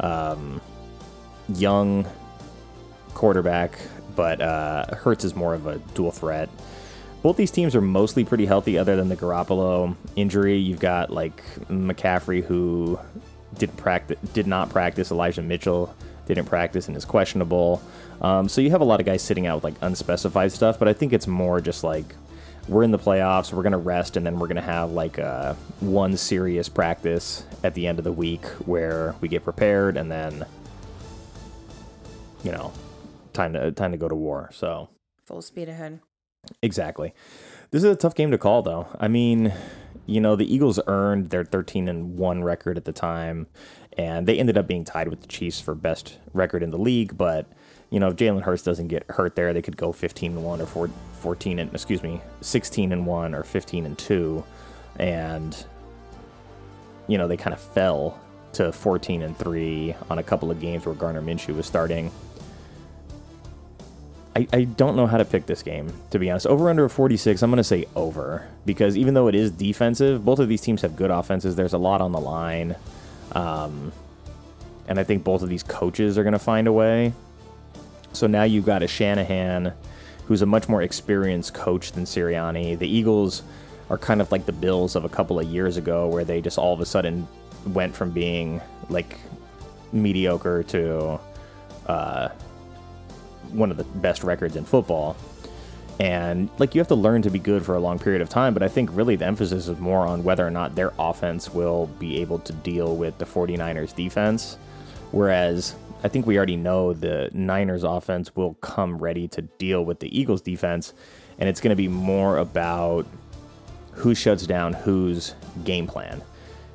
um, 0.00 0.60
young 1.54 2.06
quarterback, 3.14 3.78
but 4.16 4.40
uh, 4.40 4.94
Hurts 4.94 5.24
is 5.24 5.34
more 5.34 5.54
of 5.54 5.66
a 5.66 5.78
dual 5.94 6.12
threat. 6.12 6.48
Both 7.22 7.36
these 7.36 7.50
teams 7.50 7.74
are 7.74 7.80
mostly 7.80 8.24
pretty 8.24 8.46
healthy, 8.46 8.78
other 8.78 8.94
than 8.96 9.08
the 9.08 9.16
Garoppolo 9.16 9.96
injury. 10.14 10.56
You've 10.56 10.78
got 10.78 11.10
like 11.10 11.42
McCaffrey, 11.68 12.44
who 12.44 12.98
didn't 13.58 13.76
practice, 13.76 14.18
did 14.32 14.46
not 14.46 14.70
practice. 14.70 15.10
Elijah 15.10 15.42
Mitchell 15.42 15.94
didn't 16.26 16.46
practice 16.46 16.86
and 16.86 16.96
is 16.96 17.04
questionable. 17.04 17.82
Um, 18.20 18.48
so 18.48 18.60
you 18.60 18.70
have 18.70 18.80
a 18.80 18.84
lot 18.84 19.00
of 19.00 19.06
guys 19.06 19.22
sitting 19.22 19.46
out 19.46 19.56
with 19.56 19.64
like 19.64 19.74
unspecified 19.80 20.52
stuff, 20.52 20.78
but 20.78 20.86
I 20.86 20.92
think 20.92 21.12
it's 21.12 21.26
more 21.26 21.60
just 21.60 21.82
like 21.82 22.14
we're 22.68 22.82
in 22.82 22.90
the 22.90 22.98
playoffs, 22.98 23.52
we're 23.52 23.62
gonna 23.62 23.78
rest, 23.78 24.16
and 24.16 24.24
then 24.24 24.38
we're 24.38 24.48
gonna 24.48 24.60
have 24.60 24.92
like 24.92 25.18
uh, 25.18 25.54
one 25.80 26.16
serious 26.16 26.68
practice 26.68 27.44
at 27.64 27.74
the 27.74 27.86
end 27.86 27.98
of 27.98 28.04
the 28.04 28.12
week 28.12 28.44
where 28.66 29.14
we 29.20 29.28
get 29.28 29.44
prepared, 29.44 29.96
and 29.96 30.10
then 30.10 30.44
you 32.44 32.52
know, 32.52 32.72
time 33.32 33.52
to 33.54 33.72
time 33.72 33.92
to 33.92 33.98
go 33.98 34.08
to 34.08 34.14
war. 34.14 34.50
So 34.52 34.88
Full 35.26 35.42
speed 35.42 35.68
ahead. 35.68 36.00
Exactly. 36.62 37.12
This 37.70 37.84
is 37.84 37.90
a 37.90 37.96
tough 37.96 38.14
game 38.14 38.30
to 38.30 38.38
call, 38.38 38.62
though. 38.62 38.88
I 38.98 39.08
mean, 39.08 39.52
you 40.06 40.22
know, 40.22 40.36
the 40.36 40.50
Eagles 40.50 40.80
earned 40.86 41.28
their 41.28 41.44
13 41.44 41.86
and 41.86 42.16
1 42.16 42.42
record 42.42 42.78
at 42.78 42.86
the 42.86 42.94
time, 42.94 43.46
and 43.98 44.26
they 44.26 44.38
ended 44.38 44.56
up 44.56 44.66
being 44.66 44.84
tied 44.84 45.08
with 45.08 45.20
the 45.20 45.26
Chiefs 45.26 45.60
for 45.60 45.74
best 45.74 46.16
record 46.32 46.62
in 46.62 46.70
the 46.70 46.78
league. 46.78 47.18
But, 47.18 47.46
you 47.90 48.00
know, 48.00 48.08
if 48.08 48.16
Jalen 48.16 48.42
Hurts 48.42 48.62
doesn't 48.62 48.88
get 48.88 49.04
hurt 49.10 49.34
there, 49.34 49.52
they 49.52 49.62
could 49.62 49.76
go 49.76 49.92
15 49.92 50.32
and 50.32 50.44
1 50.44 50.60
or 50.60 50.90
14 51.20 51.58
and, 51.58 51.72
excuse 51.72 52.02
me, 52.02 52.20
16 52.42 52.92
and 52.92 53.06
1 53.06 53.34
or 53.34 53.42
15 53.42 53.86
and 53.86 53.98
2. 53.98 54.44
And, 54.98 55.64
you 57.06 57.16
know, 57.16 57.28
they 57.28 57.36
kind 57.36 57.54
of 57.54 57.60
fell 57.60 58.20
to 58.54 58.72
14 58.72 59.22
and 59.22 59.36
3 59.38 59.94
on 60.10 60.18
a 60.18 60.22
couple 60.22 60.50
of 60.50 60.60
games 60.60 60.84
where 60.84 60.94
Gardner 60.94 61.22
Minshew 61.22 61.56
was 61.56 61.66
starting. 61.66 62.10
I, 64.36 64.46
I 64.52 64.64
don't 64.64 64.94
know 64.94 65.06
how 65.06 65.16
to 65.16 65.24
pick 65.24 65.46
this 65.46 65.62
game, 65.62 65.92
to 66.10 66.18
be 66.18 66.30
honest. 66.30 66.46
Over 66.46 66.68
under 66.68 66.88
46, 66.88 67.42
I'm 67.42 67.50
going 67.50 67.56
to 67.56 67.64
say 67.64 67.86
over. 67.96 68.46
Because 68.66 68.98
even 68.98 69.14
though 69.14 69.28
it 69.28 69.34
is 69.34 69.50
defensive, 69.50 70.24
both 70.24 70.38
of 70.38 70.48
these 70.48 70.60
teams 70.60 70.82
have 70.82 70.94
good 70.94 71.10
offenses. 71.10 71.56
There's 71.56 71.72
a 71.72 71.78
lot 71.78 72.02
on 72.02 72.12
the 72.12 72.20
line. 72.20 72.76
Um, 73.32 73.92
and 74.86 75.00
I 75.00 75.04
think 75.04 75.24
both 75.24 75.42
of 75.42 75.48
these 75.48 75.62
coaches 75.62 76.18
are 76.18 76.22
going 76.22 76.34
to 76.34 76.38
find 76.38 76.68
a 76.68 76.72
way. 76.72 77.14
So 78.12 78.26
now 78.26 78.44
you've 78.44 78.66
got 78.66 78.82
a 78.82 78.88
Shanahan 78.88 79.72
who's 80.26 80.42
a 80.42 80.46
much 80.46 80.68
more 80.68 80.82
experienced 80.82 81.54
coach 81.54 81.92
than 81.92 82.04
Sirianni. 82.04 82.78
The 82.78 82.88
Eagles 82.88 83.42
are 83.90 83.98
kind 83.98 84.20
of 84.20 84.30
like 84.30 84.46
the 84.46 84.52
Bills 84.52 84.94
of 84.96 85.04
a 85.04 85.08
couple 85.08 85.40
of 85.40 85.46
years 85.46 85.76
ago, 85.76 86.08
where 86.08 86.24
they 86.24 86.40
just 86.40 86.58
all 86.58 86.74
of 86.74 86.80
a 86.80 86.86
sudden 86.86 87.26
went 87.66 87.94
from 87.94 88.10
being 88.10 88.60
like 88.90 89.18
mediocre 89.92 90.62
to 90.64 91.18
uh, 91.86 92.28
one 93.50 93.70
of 93.70 93.76
the 93.76 93.84
best 93.84 94.22
records 94.22 94.56
in 94.56 94.64
football. 94.64 95.16
And 96.00 96.48
like 96.58 96.74
you 96.74 96.80
have 96.80 96.88
to 96.88 96.94
learn 96.94 97.22
to 97.22 97.30
be 97.30 97.38
good 97.38 97.64
for 97.64 97.74
a 97.74 97.80
long 97.80 97.98
period 97.98 98.22
of 98.22 98.28
time, 98.28 98.54
but 98.54 98.62
I 98.62 98.68
think 98.68 98.90
really 98.92 99.16
the 99.16 99.26
emphasis 99.26 99.66
is 99.66 99.78
more 99.78 100.06
on 100.06 100.22
whether 100.22 100.46
or 100.46 100.50
not 100.50 100.74
their 100.74 100.92
offense 100.98 101.52
will 101.52 101.86
be 101.98 102.20
able 102.20 102.38
to 102.40 102.52
deal 102.52 102.96
with 102.96 103.18
the 103.18 103.24
49ers 103.24 103.94
defense. 103.96 104.58
Whereas 105.10 105.74
I 106.02 106.08
think 106.08 106.26
we 106.26 106.36
already 106.36 106.56
know 106.56 106.92
the 106.92 107.30
Niners 107.32 107.82
offense 107.82 108.34
will 108.36 108.54
come 108.54 108.98
ready 108.98 109.26
to 109.28 109.42
deal 109.42 109.84
with 109.84 110.00
the 110.00 110.18
Eagles 110.18 110.40
defense, 110.40 110.92
and 111.38 111.48
it's 111.48 111.60
going 111.60 111.70
to 111.70 111.76
be 111.76 111.88
more 111.88 112.38
about 112.38 113.06
who 113.92 114.14
shuts 114.14 114.46
down 114.46 114.72
whose 114.72 115.34
game 115.64 115.86
plan. 115.86 116.22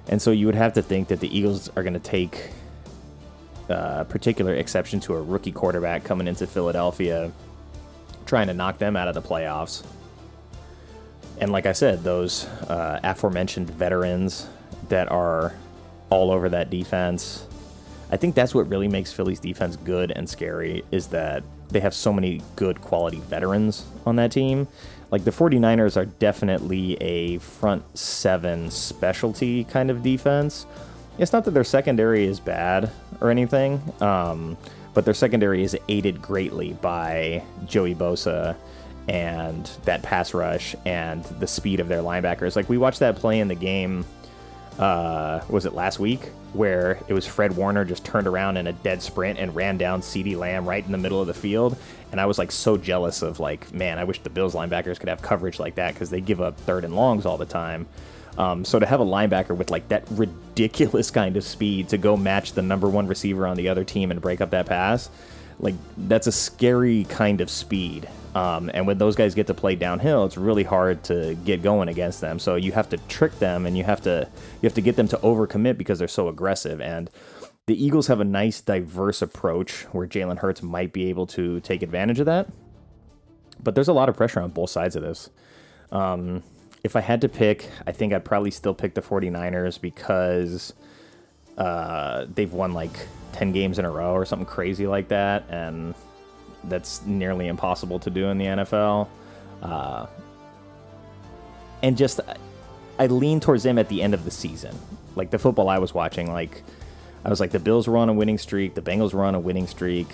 And 0.10 0.22
so 0.22 0.32
you 0.32 0.46
would 0.46 0.56
have 0.56 0.74
to 0.74 0.82
think 0.82 1.08
that 1.08 1.22
the 1.22 1.36
Eagles 1.36 1.70
are 1.78 1.84
going 1.84 1.94
to 1.94 2.00
take 2.00 2.50
uh, 3.70 4.04
particular 4.04 4.54
exception 4.54 5.00
to 5.00 5.14
a 5.14 5.22
rookie 5.22 5.54
quarterback 5.54 6.04
coming 6.04 6.28
into 6.28 6.46
Philadelphia 6.46 7.32
trying 8.26 8.48
to 8.48 8.54
knock 8.54 8.78
them 8.78 8.96
out 8.96 9.08
of 9.08 9.14
the 9.14 9.22
playoffs. 9.22 9.86
And 11.40 11.52
like 11.52 11.66
I 11.66 11.72
said, 11.72 12.04
those 12.04 12.46
uh, 12.46 13.00
aforementioned 13.04 13.70
veterans 13.70 14.48
that 14.90 15.12
are 15.12 15.54
all 16.10 16.32
over 16.32 16.50
that 16.50 16.70
defense. 16.70 17.46
I 18.14 18.16
think 18.16 18.36
that's 18.36 18.54
what 18.54 18.70
really 18.70 18.88
makes 18.88 19.12
Philly's 19.12 19.40
defense 19.40 19.76
good 19.76 20.12
and 20.12 20.30
scary 20.30 20.84
is 20.92 21.08
that 21.08 21.44
they 21.70 21.80
have 21.80 21.96
so 21.96 22.14
many 22.14 22.44
good 22.56 22.80
quality 22.80 23.20
veterans 23.22 23.88
on 24.06 24.18
that 24.18 24.32
team. 24.32 24.68
Like 25.10 25.24
the 25.24 25.32
49ers 25.32 25.98
are 25.98 26.06
definitely 26.06 26.94
a 27.02 27.40
front 27.40 27.98
seven 27.98 28.70
specialty 28.70 29.64
kind 29.64 29.90
of 29.90 30.04
defense. 30.04 30.68
It's 31.18 31.34
not 31.34 31.44
that 31.46 31.56
their 31.56 31.64
secondary 31.64 32.26
is 32.26 32.40
bad 32.40 32.92
or 33.20 33.32
anything, 33.32 33.82
um, 34.00 34.58
but 34.94 35.06
their 35.06 35.16
secondary 35.16 35.64
is 35.64 35.76
aided 35.90 36.22
greatly 36.22 36.74
by 36.74 37.44
Joey 37.66 37.96
Bosa 37.96 38.56
and 39.08 39.66
that 39.86 40.04
pass 40.04 40.36
rush 40.36 40.76
and 40.86 41.24
the 41.24 41.48
speed 41.48 41.80
of 41.80 41.88
their 41.88 42.04
linebackers. 42.04 42.56
Like 42.56 42.70
we 42.70 42.78
watched 42.78 43.00
that 43.00 43.16
play 43.16 43.40
in 43.40 43.48
the 43.48 43.56
game 43.56 44.06
uh, 44.78 45.42
was 45.50 45.66
it 45.66 45.74
last 45.74 45.98
week 45.98 46.30
where 46.54 47.00
it 47.08 47.14
was 47.14 47.26
Fred 47.26 47.56
Warner 47.56 47.84
just 47.84 48.06
turned 48.06 48.28
around 48.28 48.58
in 48.58 48.68
a 48.68 48.74
dead 48.74 49.02
sprint 49.02 49.40
and 49.40 49.56
ran 49.56 49.78
down 49.78 50.02
CeeDee 50.02 50.38
Lamb 50.38 50.68
right 50.68 50.86
in 50.86 50.92
the 50.92 50.98
middle 50.98 51.20
of 51.20 51.28
the 51.28 51.34
field. 51.34 51.78
And 52.12 52.22
I 52.22 52.26
was 52.26 52.38
like 52.38 52.52
so 52.52 52.78
jealous 52.78 53.22
of 53.22 53.40
like, 53.40 53.74
man, 53.74 53.98
I 53.98 54.04
wish 54.04 54.20
the 54.20 54.30
Bills 54.30 54.54
linebackers 54.54 55.00
could 55.00 55.10
have 55.10 55.22
coverage 55.22 55.60
like 55.60 55.76
that 55.76 55.94
because 55.94 56.10
they 56.10 56.22
give 56.22 56.42
up 56.42 56.58
third 56.58 56.86
and 56.86 56.96
longs 56.96 57.26
all 57.26 57.38
the 57.38 57.46
time. 57.46 57.88
Um, 58.38 58.66
so 58.66 58.80
to 58.80 58.86
have 58.86 59.00
a 59.00 59.06
linebacker 59.06 59.56
with 59.56 59.72
like 59.72 59.88
that 59.90 60.08
ridiculous 60.12 61.12
kind 61.12 61.38
of 61.38 61.44
speed 61.44 61.90
to 61.90 61.98
go 61.98 62.16
match 62.18 62.54
the 62.54 62.62
number 62.62 62.88
one 62.88 63.08
receiver 63.08 63.48
on 63.48 63.58
the 63.58 63.70
other 63.70 63.84
team 63.84 64.12
and 64.12 64.22
break 64.22 64.42
up 64.42 64.52
that 64.52 64.66
pass, 64.66 65.10
like 65.60 65.76
that's 65.98 66.28
a 66.28 66.32
scary 66.32 67.06
kind 67.06 67.42
of 67.42 67.50
speed. 67.50 68.08
Um, 68.36 68.72
and 68.74 68.88
when 68.88 68.98
those 68.98 69.16
guys 69.16 69.36
get 69.36 69.48
to 69.48 69.54
play 69.54 69.76
downhill, 69.76 70.26
it's 70.26 70.38
really 70.38 70.64
hard 70.64 71.04
to 71.06 71.36
get 71.46 71.62
going 71.62 71.88
against 71.88 72.20
them. 72.20 72.40
So 72.40 72.56
you 72.56 72.72
have 72.72 72.90
to 72.90 72.98
trick 73.08 73.38
them, 73.40 73.66
and 73.66 73.78
you 73.78 73.84
have 73.84 74.02
to 74.02 74.28
you 74.62 74.68
have 74.68 74.74
to 74.74 74.82
get 74.82 74.96
them 74.96 75.08
to 75.10 75.18
overcommit 75.18 75.78
because 75.78 76.00
they're 76.00 76.08
so 76.08 76.28
aggressive. 76.28 76.82
And 76.82 77.10
the 77.68 77.82
Eagles 77.82 78.08
have 78.08 78.20
a 78.20 78.26
nice, 78.26 78.60
diverse 78.60 79.22
approach 79.22 79.84
where 79.94 80.08
Jalen 80.08 80.40
Hurts 80.40 80.62
might 80.64 80.94
be 80.94 81.10
able 81.10 81.28
to 81.28 81.60
take 81.62 81.82
advantage 81.82 82.20
of 82.20 82.26
that. 82.26 82.50
But 83.62 83.76
there's 83.76 83.88
a 83.88 83.94
lot 83.94 84.10
of 84.10 84.18
pressure 84.18 84.42
on 84.42 84.50
both 84.50 84.70
sides 84.70 84.96
of 84.96 85.04
this. 85.04 85.30
Um, 85.92 86.44
if 86.84 86.96
I 86.98 87.02
had 87.02 87.22
to 87.22 87.30
pick, 87.30 87.70
I 87.88 87.94
think 87.94 88.12
I'd 88.12 88.26
probably 88.26 88.52
still 88.52 88.74
pick 88.74 88.94
the 88.94 89.02
49ers 89.02 89.80
because 89.80 90.74
uh, 91.58 92.26
they've 92.34 92.52
won 92.52 92.74
like 92.74 93.08
10 93.34 93.54
games 93.54 93.80
in 93.80 93.86
a 93.86 93.90
row 93.90 94.12
or 94.12 94.26
something 94.26 94.46
crazy 94.46 94.86
like 94.86 95.08
that. 95.08 95.46
And 95.50 95.96
that's 96.66 97.06
nearly 97.06 97.48
impossible 97.48 98.00
to 98.00 98.10
do 98.10 98.28
in 98.28 98.38
the 98.38 98.46
NFL. 98.46 99.08
Uh, 99.62 100.08
and 101.82 101.98
just, 101.98 102.20
I 103.00 103.08
lean 103.08 103.40
towards 103.40 103.64
them 103.64 103.78
at 103.78 103.90
the 103.90 104.02
end 104.02 104.14
of 104.14 104.26
the 104.26 104.32
season. 104.32 104.78
Like 105.16 105.32
the 105.32 105.40
football 105.40 105.70
I 105.70 105.80
was 105.80 105.94
watching, 105.94 106.32
like, 106.32 106.64
I 107.26 107.30
was 107.30 107.40
like, 107.40 107.52
the 107.52 107.60
Bills 107.60 107.88
were 107.88 107.98
on 107.98 108.10
a 108.10 108.14
winning 108.14 108.38
streak, 108.38 108.76
the 108.76 108.82
Bengals 108.82 109.14
were 109.14 109.24
on 109.24 109.36
a 109.36 109.40
winning 109.40 109.68
streak. 109.68 110.08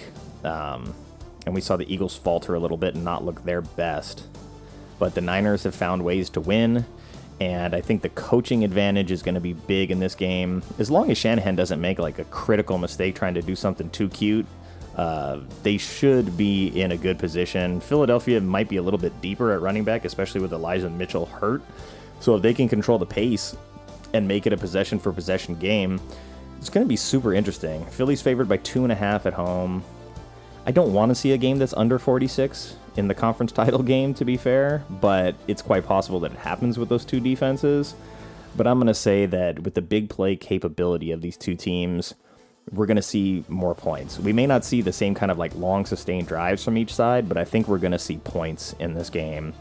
Um, 0.43 0.93
and 1.45 1.55
we 1.55 1.61
saw 1.61 1.77
the 1.77 1.91
Eagles 1.91 2.15
falter 2.15 2.53
a 2.53 2.59
little 2.59 2.77
bit 2.77 2.95
and 2.95 3.03
not 3.03 3.25
look 3.25 3.43
their 3.43 3.61
best. 3.61 4.23
But 4.99 5.15
the 5.15 5.21
Niners 5.21 5.63
have 5.63 5.73
found 5.73 6.03
ways 6.03 6.29
to 6.31 6.41
win. 6.41 6.85
And 7.39 7.73
I 7.73 7.81
think 7.81 8.01
the 8.01 8.09
coaching 8.09 8.63
advantage 8.63 9.11
is 9.11 9.23
going 9.23 9.35
to 9.35 9.41
be 9.41 9.53
big 9.53 9.91
in 9.91 9.99
this 9.99 10.13
game. 10.13 10.61
As 10.77 10.91
long 10.91 11.09
as 11.09 11.17
Shanahan 11.17 11.55
doesn't 11.55 11.79
make 11.79 11.97
like 11.97 12.19
a 12.19 12.25
critical 12.25 12.77
mistake 12.77 13.15
trying 13.15 13.33
to 13.35 13.41
do 13.41 13.55
something 13.55 13.89
too 13.89 14.09
cute, 14.09 14.45
uh, 14.95 15.39
they 15.63 15.77
should 15.77 16.35
be 16.37 16.67
in 16.67 16.91
a 16.91 16.97
good 16.97 17.17
position. 17.19 17.79
Philadelphia 17.79 18.41
might 18.41 18.67
be 18.67 18.77
a 18.77 18.81
little 18.81 18.99
bit 18.99 19.19
deeper 19.21 19.53
at 19.53 19.61
running 19.61 19.83
back, 19.83 20.05
especially 20.05 20.41
with 20.41 20.51
Elijah 20.51 20.89
Mitchell 20.89 21.25
hurt. 21.25 21.61
So 22.19 22.35
if 22.35 22.41
they 22.41 22.53
can 22.53 22.67
control 22.67 22.97
the 22.97 23.05
pace 23.05 23.55
and 24.13 24.27
make 24.27 24.45
it 24.45 24.53
a 24.53 24.57
possession 24.57 24.99
for 24.99 25.13
possession 25.13 25.55
game, 25.55 26.01
it's 26.57 26.69
going 26.69 26.85
to 26.85 26.89
be 26.89 26.97
super 26.97 27.33
interesting. 27.33 27.85
Philly's 27.85 28.21
favored 28.21 28.49
by 28.49 28.57
two 28.57 28.83
and 28.83 28.91
a 28.91 28.95
half 28.95 29.25
at 29.25 29.33
home. 29.33 29.83
I 30.65 30.71
don't 30.71 30.93
want 30.93 31.09
to 31.09 31.15
see 31.15 31.31
a 31.31 31.37
game 31.37 31.57
that's 31.57 31.73
under 31.73 31.97
46 31.97 32.75
in 32.97 33.07
the 33.07 33.15
conference 33.15 33.51
title 33.53 33.81
game, 33.81 34.13
to 34.15 34.25
be 34.25 34.35
fair, 34.35 34.83
but 34.89 35.35
it's 35.47 35.61
quite 35.61 35.85
possible 35.85 36.19
that 36.21 36.33
it 36.33 36.37
happens 36.39 36.77
with 36.77 36.89
those 36.89 37.05
two 37.05 37.19
defenses. 37.19 37.95
But 38.57 38.67
I'm 38.67 38.77
going 38.77 38.87
to 38.87 38.93
say 38.93 39.25
that 39.27 39.59
with 39.59 39.75
the 39.75 39.81
big 39.81 40.09
play 40.09 40.35
capability 40.35 41.11
of 41.11 41.21
these 41.21 41.37
two 41.37 41.55
teams, 41.55 42.15
we're 42.71 42.85
going 42.85 42.97
to 42.97 43.01
see 43.01 43.43
more 43.47 43.73
points. 43.75 44.19
We 44.19 44.33
may 44.33 44.45
not 44.45 44.63
see 44.63 44.81
the 44.81 44.93
same 44.93 45.15
kind 45.15 45.31
of 45.31 45.37
like 45.37 45.55
long 45.55 45.85
sustained 45.85 46.27
drives 46.27 46.63
from 46.63 46.77
each 46.77 46.93
side, 46.93 47.27
but 47.27 47.37
I 47.37 47.45
think 47.45 47.67
we're 47.67 47.79
going 47.79 47.91
to 47.91 47.99
see 47.99 48.17
points 48.17 48.75
in 48.79 48.93
this 48.93 49.09
game. 49.09 49.53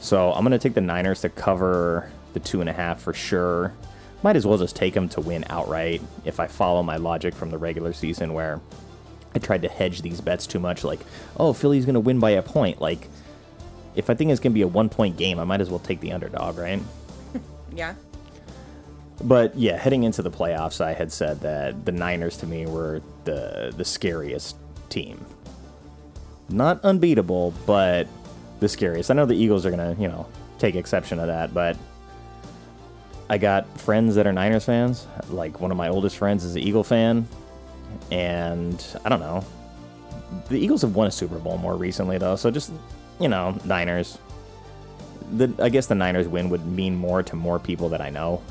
So 0.00 0.32
I'm 0.32 0.42
going 0.42 0.52
to 0.52 0.58
take 0.58 0.74
the 0.74 0.80
Niners 0.80 1.20
to 1.22 1.28
cover 1.28 2.10
the 2.32 2.40
two 2.40 2.60
and 2.60 2.68
a 2.68 2.72
half 2.72 3.00
for 3.00 3.12
sure. 3.12 3.74
Might 4.22 4.36
as 4.36 4.46
well 4.46 4.58
just 4.58 4.76
take 4.76 4.94
them 4.94 5.08
to 5.10 5.20
win 5.20 5.44
outright 5.50 6.00
if 6.24 6.40
I 6.40 6.46
follow 6.46 6.82
my 6.82 6.96
logic 6.96 7.34
from 7.34 7.50
the 7.50 7.58
regular 7.58 7.92
season 7.92 8.32
where 8.32 8.60
I 9.34 9.38
tried 9.38 9.62
to 9.62 9.68
hedge 9.68 10.02
these 10.02 10.20
bets 10.20 10.46
too 10.46 10.58
much. 10.58 10.84
Like, 10.84 11.00
oh, 11.36 11.52
Philly's 11.52 11.84
going 11.84 11.94
to 11.94 12.00
win 12.00 12.20
by 12.20 12.30
a 12.30 12.42
point. 12.42 12.80
Like, 12.80 13.08
if 13.94 14.08
I 14.08 14.14
think 14.14 14.30
it's 14.30 14.40
going 14.40 14.52
to 14.52 14.54
be 14.54 14.62
a 14.62 14.68
one 14.68 14.88
point 14.88 15.16
game, 15.16 15.38
I 15.38 15.44
might 15.44 15.60
as 15.60 15.70
well 15.70 15.78
take 15.78 16.00
the 16.00 16.12
underdog, 16.12 16.58
right? 16.58 16.80
Yeah. 17.74 17.94
But 19.22 19.56
yeah, 19.56 19.76
heading 19.76 20.02
into 20.02 20.22
the 20.22 20.30
playoffs, 20.30 20.80
I 20.80 20.92
had 20.92 21.12
said 21.12 21.40
that 21.40 21.84
the 21.84 21.92
Niners 21.92 22.36
to 22.38 22.46
me 22.46 22.66
were 22.66 23.00
the 23.24 23.72
the 23.76 23.84
scariest 23.84 24.56
team. 24.88 25.24
Not 26.48 26.84
unbeatable, 26.84 27.54
but 27.66 28.08
the 28.60 28.68
scariest. 28.68 29.10
I 29.10 29.14
know 29.14 29.26
the 29.26 29.36
Eagles 29.36 29.64
are 29.64 29.70
gonna, 29.70 29.96
you 29.98 30.08
know, 30.08 30.26
take 30.58 30.74
exception 30.74 31.18
to 31.18 31.26
that, 31.26 31.54
but 31.54 31.76
I 33.30 33.38
got 33.38 33.80
friends 33.80 34.16
that 34.16 34.26
are 34.26 34.32
Niners 34.32 34.64
fans. 34.64 35.06
Like 35.28 35.60
one 35.60 35.70
of 35.70 35.76
my 35.76 35.88
oldest 35.88 36.16
friends 36.16 36.44
is 36.44 36.56
an 36.56 36.62
Eagle 36.62 36.84
fan, 36.84 37.26
and 38.10 38.84
I 39.04 39.08
don't 39.08 39.20
know. 39.20 39.44
The 40.48 40.58
Eagles 40.58 40.82
have 40.82 40.94
won 40.94 41.06
a 41.06 41.10
Super 41.10 41.38
Bowl 41.38 41.58
more 41.58 41.76
recently, 41.76 42.18
though, 42.18 42.36
so 42.36 42.50
just 42.50 42.72
you 43.20 43.28
know, 43.28 43.58
Niners. 43.64 44.18
The 45.32 45.52
I 45.58 45.68
guess 45.68 45.86
the 45.86 45.94
Niners 45.94 46.28
win 46.28 46.50
would 46.50 46.66
mean 46.66 46.96
more 46.96 47.22
to 47.22 47.36
more 47.36 47.58
people 47.58 47.88
that 47.90 48.00
I 48.00 48.10
know. 48.10 48.42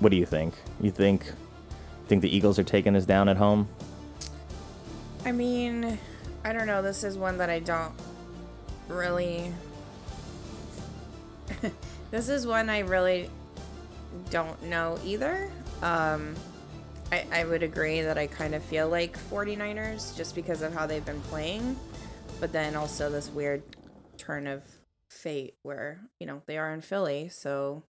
What 0.00 0.10
do 0.10 0.16
you 0.16 0.26
think? 0.26 0.54
You 0.80 0.90
think 0.90 1.32
think 2.08 2.22
the 2.22 2.34
Eagles 2.34 2.58
are 2.58 2.64
taking 2.64 2.96
us 2.96 3.04
down 3.04 3.28
at 3.28 3.36
home? 3.36 3.68
I 5.24 5.32
mean, 5.32 5.98
I 6.42 6.52
don't 6.52 6.66
know. 6.66 6.80
This 6.80 7.04
is 7.04 7.18
one 7.18 7.36
that 7.38 7.50
I 7.50 7.60
don't 7.60 7.92
really. 8.88 9.52
this 12.10 12.28
is 12.28 12.46
one 12.46 12.70
I 12.70 12.80
really 12.80 13.28
don't 14.30 14.60
know 14.64 14.98
either. 15.04 15.50
Um, 15.82 16.34
I, 17.12 17.26
I 17.32 17.44
would 17.44 17.62
agree 17.62 18.02
that 18.02 18.18
I 18.18 18.26
kind 18.26 18.54
of 18.54 18.62
feel 18.62 18.88
like 18.88 19.18
49ers 19.30 20.16
just 20.16 20.34
because 20.34 20.62
of 20.62 20.74
how 20.74 20.86
they've 20.86 21.04
been 21.04 21.20
playing, 21.22 21.76
but 22.40 22.52
then 22.52 22.76
also 22.76 23.10
this 23.10 23.30
weird 23.30 23.62
turn 24.16 24.46
of 24.46 24.62
fate 25.08 25.54
where, 25.62 26.00
you 26.20 26.26
know, 26.26 26.42
they 26.46 26.58
are 26.58 26.72
in 26.72 26.80
Philly, 26.80 27.28
so 27.28 27.82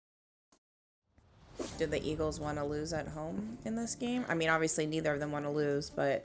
do 1.78 1.86
the 1.86 2.02
Eagles 2.06 2.40
want 2.40 2.58
to 2.58 2.64
lose 2.64 2.92
at 2.92 3.08
home 3.08 3.58
in 3.64 3.76
this 3.76 3.94
game? 3.94 4.24
I 4.28 4.34
mean, 4.34 4.48
obviously, 4.48 4.86
neither 4.86 5.12
of 5.12 5.20
them 5.20 5.32
want 5.32 5.44
to 5.44 5.50
lose, 5.50 5.90
but 5.90 6.24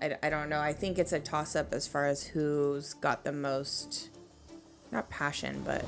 I, 0.00 0.16
I 0.22 0.30
don't 0.30 0.48
know. 0.48 0.60
I 0.60 0.72
think 0.72 0.98
it's 0.98 1.12
a 1.12 1.20
toss 1.20 1.56
up 1.56 1.72
as 1.72 1.86
far 1.86 2.06
as 2.06 2.24
who's 2.24 2.94
got 2.94 3.24
the 3.24 3.32
most, 3.32 4.10
not 4.90 5.08
passion, 5.10 5.62
but 5.64 5.84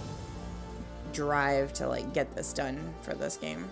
drive 1.12 1.72
to 1.74 1.88
like 1.88 2.12
get 2.14 2.34
this 2.34 2.52
done 2.52 2.94
for 3.02 3.14
this 3.14 3.36
game. 3.36 3.68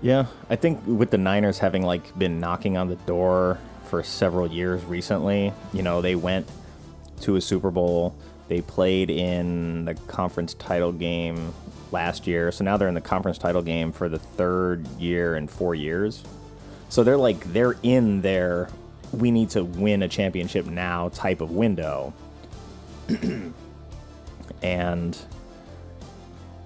Yeah, 0.00 0.26
I 0.50 0.56
think 0.56 0.80
with 0.86 1.10
the 1.10 1.18
Niners 1.18 1.58
having 1.58 1.82
like 1.82 2.16
been 2.18 2.40
knocking 2.40 2.76
on 2.76 2.88
the 2.88 2.96
door 2.96 3.58
for 3.84 4.02
several 4.02 4.50
years 4.50 4.84
recently, 4.84 5.52
you 5.72 5.82
know, 5.82 6.00
they 6.00 6.16
went 6.16 6.48
to 7.20 7.36
a 7.36 7.40
Super 7.40 7.70
Bowl. 7.70 8.14
They 8.48 8.62
played 8.62 9.10
in 9.10 9.84
the 9.84 9.94
conference 9.94 10.54
title 10.54 10.92
game 10.92 11.54
last 11.92 12.26
year. 12.26 12.50
So 12.52 12.64
now 12.64 12.76
they're 12.76 12.88
in 12.88 12.94
the 12.94 13.00
conference 13.00 13.38
title 13.38 13.62
game 13.62 13.92
for 13.92 14.08
the 14.08 14.18
third 14.18 14.86
year 14.98 15.36
in 15.36 15.48
4 15.48 15.74
years. 15.74 16.22
So 16.88 17.02
they're 17.02 17.16
like 17.16 17.52
they're 17.52 17.76
in 17.82 18.20
their 18.20 18.68
we 19.12 19.30
need 19.30 19.50
to 19.50 19.64
win 19.64 20.02
a 20.02 20.08
championship 20.08 20.66
now 20.66 21.10
type 21.10 21.40
of 21.40 21.50
window. 21.50 22.12
and 24.62 25.18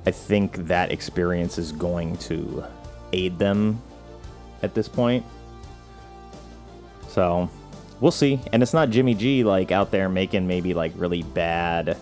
I 0.07 0.11
think 0.11 0.57
that 0.69 0.93
experience 0.93 1.59
is 1.59 1.73
going 1.73 2.17
to 2.19 2.65
aid 3.13 3.39
them 3.39 3.83
at 4.63 4.75
this 4.75 4.89
point. 4.89 5.25
So 7.09 7.51
we'll 8.01 8.13
see. 8.13 8.41
And 8.53 8.63
it's 8.63 8.75
not 8.75 8.91
Jimmy 8.91 9.15
G 9.15 9.43
like 9.43 9.73
out 9.73 9.91
there 9.91 10.09
making 10.09 10.47
maybe 10.47 10.75
like 10.75 10.93
really 10.97 11.23
bad 11.23 11.97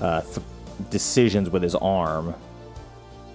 uh, 0.00 0.20
th- 0.20 0.46
decisions 0.90 1.50
with 1.50 1.62
his 1.62 1.74
arm 1.74 2.34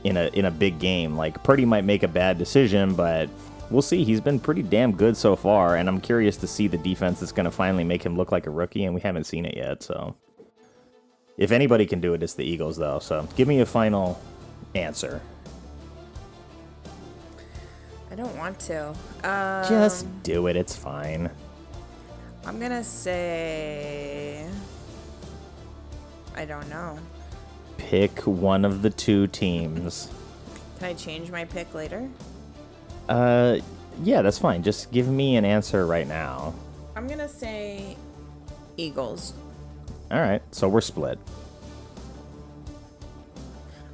in 0.07 0.17
a 0.17 0.27
in 0.33 0.45
a 0.45 0.51
big 0.51 0.79
game. 0.79 1.15
Like 1.15 1.43
Purdy 1.43 1.65
might 1.65 1.83
make 1.85 2.03
a 2.03 2.07
bad 2.07 2.37
decision, 2.37 2.95
but 2.95 3.29
we'll 3.69 3.81
see. 3.81 4.03
He's 4.03 4.21
been 4.21 4.39
pretty 4.39 4.63
damn 4.63 4.93
good 4.93 5.17
so 5.17 5.35
far, 5.35 5.75
and 5.75 5.87
I'm 5.89 5.99
curious 5.99 6.37
to 6.37 6.47
see 6.47 6.67
the 6.67 6.77
defense 6.77 7.19
that's 7.19 7.31
going 7.31 7.45
to 7.45 7.51
finally 7.51 7.83
make 7.83 8.03
him 8.03 8.15
look 8.15 8.31
like 8.31 8.47
a 8.47 8.49
rookie, 8.49 8.85
and 8.85 8.95
we 8.95 9.01
haven't 9.01 9.25
seen 9.25 9.45
it 9.45 9.55
yet. 9.57 9.83
So, 9.83 10.15
if 11.37 11.51
anybody 11.51 11.85
can 11.85 11.99
do 11.99 12.13
it, 12.13 12.23
it's 12.23 12.33
the 12.33 12.45
Eagles, 12.45 12.77
though. 12.77 12.99
So, 12.99 13.27
give 13.35 13.47
me 13.47 13.59
a 13.59 13.65
final 13.65 14.19
answer. 14.75 15.21
I 18.09 18.15
don't 18.15 18.35
want 18.37 18.57
to. 18.61 18.89
Um, 19.23 19.67
Just 19.67 20.05
do 20.23 20.47
it. 20.47 20.55
It's 20.55 20.75
fine. 20.75 21.29
I'm 22.45 22.59
gonna 22.59 22.83
say. 22.83 24.47
I 26.35 26.45
don't 26.45 26.69
know. 26.69 26.97
Pick 27.77 28.19
one 28.21 28.65
of 28.65 28.81
the 28.81 28.89
two 28.89 29.27
teams. 29.27 30.09
Can 30.79 30.89
I 30.89 30.93
change 30.93 31.31
my 31.31 31.45
pick 31.45 31.73
later? 31.73 32.09
Uh, 33.09 33.57
yeah, 34.03 34.21
that's 34.21 34.39
fine. 34.39 34.63
Just 34.63 34.91
give 34.91 35.07
me 35.07 35.37
an 35.37 35.45
answer 35.45 35.85
right 35.85 36.07
now. 36.07 36.53
I'm 36.95 37.07
gonna 37.07 37.29
say 37.29 37.95
Eagles. 38.75 39.33
All 40.11 40.19
right, 40.19 40.41
so 40.51 40.67
we're 40.67 40.81
split. 40.81 41.17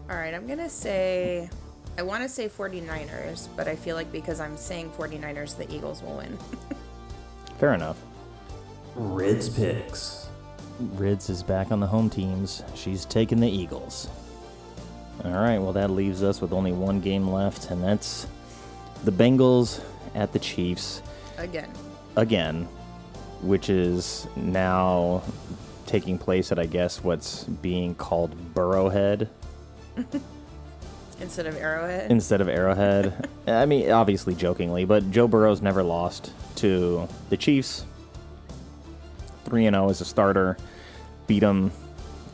All 0.09 0.15
right, 0.15 0.33
I'm 0.33 0.47
gonna 0.47 0.69
say. 0.69 1.49
I 1.97 2.01
want 2.01 2.23
to 2.23 2.29
say 2.29 2.49
49ers, 2.49 3.49
but 3.55 3.67
I 3.67 3.75
feel 3.75 3.95
like 3.95 4.11
because 4.11 4.39
I'm 4.39 4.57
saying 4.57 4.89
49ers, 4.97 5.55
the 5.57 5.71
Eagles 5.71 6.01
will 6.01 6.17
win. 6.17 6.37
Fair 7.59 7.73
enough. 7.75 8.01
Rids 8.95 9.47
picks. 9.47 10.22
Rids 10.79 11.29
is 11.29 11.43
back 11.43 11.71
on 11.71 11.79
the 11.79 11.87
home 11.87 12.09
teams. 12.09 12.63
She's 12.75 13.05
taking 13.05 13.39
the 13.39 13.49
Eagles. 13.49 14.09
All 15.23 15.31
right, 15.31 15.59
well, 15.59 15.73
that 15.73 15.89
leaves 15.91 16.23
us 16.23 16.41
with 16.41 16.51
only 16.53 16.71
one 16.71 16.99
game 16.99 17.27
left, 17.29 17.69
and 17.71 17.83
that's 17.83 18.27
the 19.03 19.11
Bengals 19.11 19.81
at 20.15 20.33
the 20.33 20.39
Chiefs 20.39 21.01
Again. 21.37 21.69
again, 22.15 22.67
which 23.41 23.69
is 23.69 24.27
now 24.35 25.21
taking 25.85 26.17
place 26.17 26.51
at, 26.51 26.57
I 26.59 26.65
guess, 26.65 27.03
what's 27.03 27.43
being 27.43 27.93
called 27.95 28.35
Burrowhead 28.53 29.27
Instead 31.21 31.45
of 31.45 31.55
Arrowhead. 31.57 32.11
instead 32.11 32.41
of 32.41 32.49
Arrowhead. 32.49 33.29
I 33.47 33.65
mean, 33.65 33.91
obviously 33.91 34.33
jokingly, 34.35 34.83
but 34.85 35.09
Joe 35.11 35.27
Burrow's 35.27 35.61
never 35.61 35.83
lost 35.83 36.33
to 36.55 37.07
the 37.29 37.37
Chiefs. 37.37 37.85
3 39.45 39.63
0 39.63 39.89
as 39.89 40.01
a 40.01 40.05
starter. 40.05 40.57
Beat 41.27 41.39
them 41.39 41.71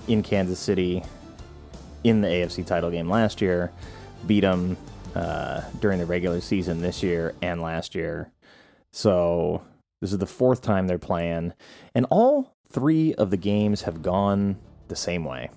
in 0.07 0.23
Kansas 0.23 0.59
City 0.59 1.03
in 2.03 2.21
the 2.21 2.27
AFC 2.27 2.65
title 2.65 2.89
game 2.89 3.09
last 3.09 3.41
year. 3.41 3.71
Beat 4.25 4.41
them 4.41 4.77
uh, 5.15 5.61
during 5.79 5.99
the 5.99 6.05
regular 6.05 6.41
season 6.41 6.81
this 6.81 7.03
year 7.03 7.35
and 7.41 7.61
last 7.61 7.95
year. 7.95 8.31
So 8.91 9.61
this 10.01 10.11
is 10.11 10.17
the 10.17 10.25
fourth 10.25 10.61
time 10.61 10.87
they're 10.87 10.97
playing. 10.97 11.53
And 11.93 12.05
all 12.09 12.55
three 12.71 13.13
of 13.15 13.29
the 13.29 13.37
games 13.37 13.83
have 13.83 14.01
gone 14.01 14.57
the 14.87 14.95
same 14.95 15.25
way. 15.25 15.49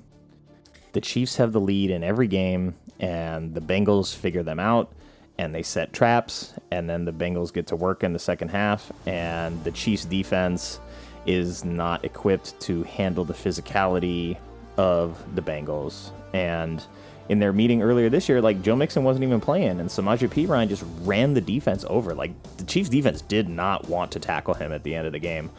The 0.93 1.01
Chiefs 1.01 1.37
have 1.37 1.53
the 1.53 1.61
lead 1.61 1.91
in 1.91 2.05
every 2.05 2.29
game, 2.29 2.75
and 3.01 3.55
the 3.55 3.63
Bengals 3.63 4.15
figure 4.15 4.43
them 4.43 4.59
out 4.59 4.93
and 5.39 5.55
they 5.55 5.63
set 5.63 5.93
traps, 5.93 6.55
and 6.71 6.89
then 6.89 7.05
the 7.05 7.13
Bengals 7.13 7.53
get 7.53 7.67
to 7.69 7.77
work 7.77 8.05
in 8.05 8.13
the 8.13 8.19
second 8.19 8.49
half, 8.49 8.93
and 9.07 9.63
the 9.65 9.71
Chiefs 9.71 10.05
defense 10.05 10.79
is 11.27 11.65
not 11.65 12.05
equipped 12.05 12.59
to 12.61 12.83
handle 12.85 13.25
the 13.25 13.35
physicality 13.35 14.37
of 14.77 15.23
the 15.35 15.43
Bengals. 15.43 16.11
And 16.33 16.85
in 17.29 17.39
their 17.39 17.53
meeting 17.53 17.83
earlier 17.83 18.09
this 18.09 18.29
year, 18.29 18.41
like 18.41 18.63
Joe 18.63 18.77
Mixon 18.77 19.05
wasn't 19.05 19.25
even 19.25 19.41
playing, 19.41 19.81
and 19.81 19.89
Samaje 19.89 20.29
Perine 20.29 20.69
just 20.69 20.85
ran 21.03 21.35
the 21.35 21.41
defense 21.41 21.85
over. 21.89 22.15
Like 22.15 22.31
the 22.57 22.65
Chiefs 22.65 22.89
defense 22.89 23.23
did 23.23 23.49
not 23.49 23.89
want 23.89 24.13
to 24.13 24.21
tackle 24.21 24.55
him 24.55 24.73
at 24.73 24.83
the 24.83 24.95
end 24.95 25.07
of 25.07 25.13
the 25.13 25.19
game. 25.19 25.51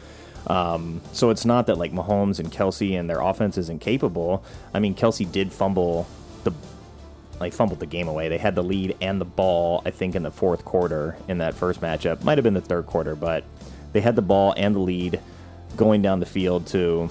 Um, 0.46 1.00
so 1.12 1.30
it's 1.30 1.44
not 1.44 1.66
that 1.68 1.78
like 1.78 1.92
Mahomes 1.92 2.38
and 2.38 2.52
Kelce 2.52 2.98
and 2.98 3.08
their 3.08 3.20
offense 3.20 3.56
is 3.56 3.70
incapable. 3.70 4.44
I 4.74 4.78
mean, 4.78 4.94
Kelce 4.94 5.30
did 5.30 5.52
fumble 5.52 6.06
the 6.44 6.52
like 7.40 7.52
fumbled 7.52 7.80
the 7.80 7.86
game 7.86 8.08
away. 8.08 8.28
They 8.28 8.38
had 8.38 8.54
the 8.54 8.62
lead 8.62 8.96
and 9.00 9.20
the 9.20 9.24
ball, 9.24 9.82
I 9.84 9.90
think, 9.90 10.14
in 10.14 10.22
the 10.22 10.30
fourth 10.30 10.64
quarter 10.64 11.16
in 11.28 11.38
that 11.38 11.54
first 11.54 11.80
matchup. 11.80 12.22
Might 12.22 12.38
have 12.38 12.42
been 12.42 12.54
the 12.54 12.60
third 12.60 12.86
quarter, 12.86 13.16
but 13.16 13.44
they 13.92 14.00
had 14.00 14.16
the 14.16 14.22
ball 14.22 14.54
and 14.56 14.74
the 14.74 14.80
lead 14.80 15.20
going 15.76 16.02
down 16.02 16.20
the 16.20 16.26
field 16.26 16.66
to 16.68 17.10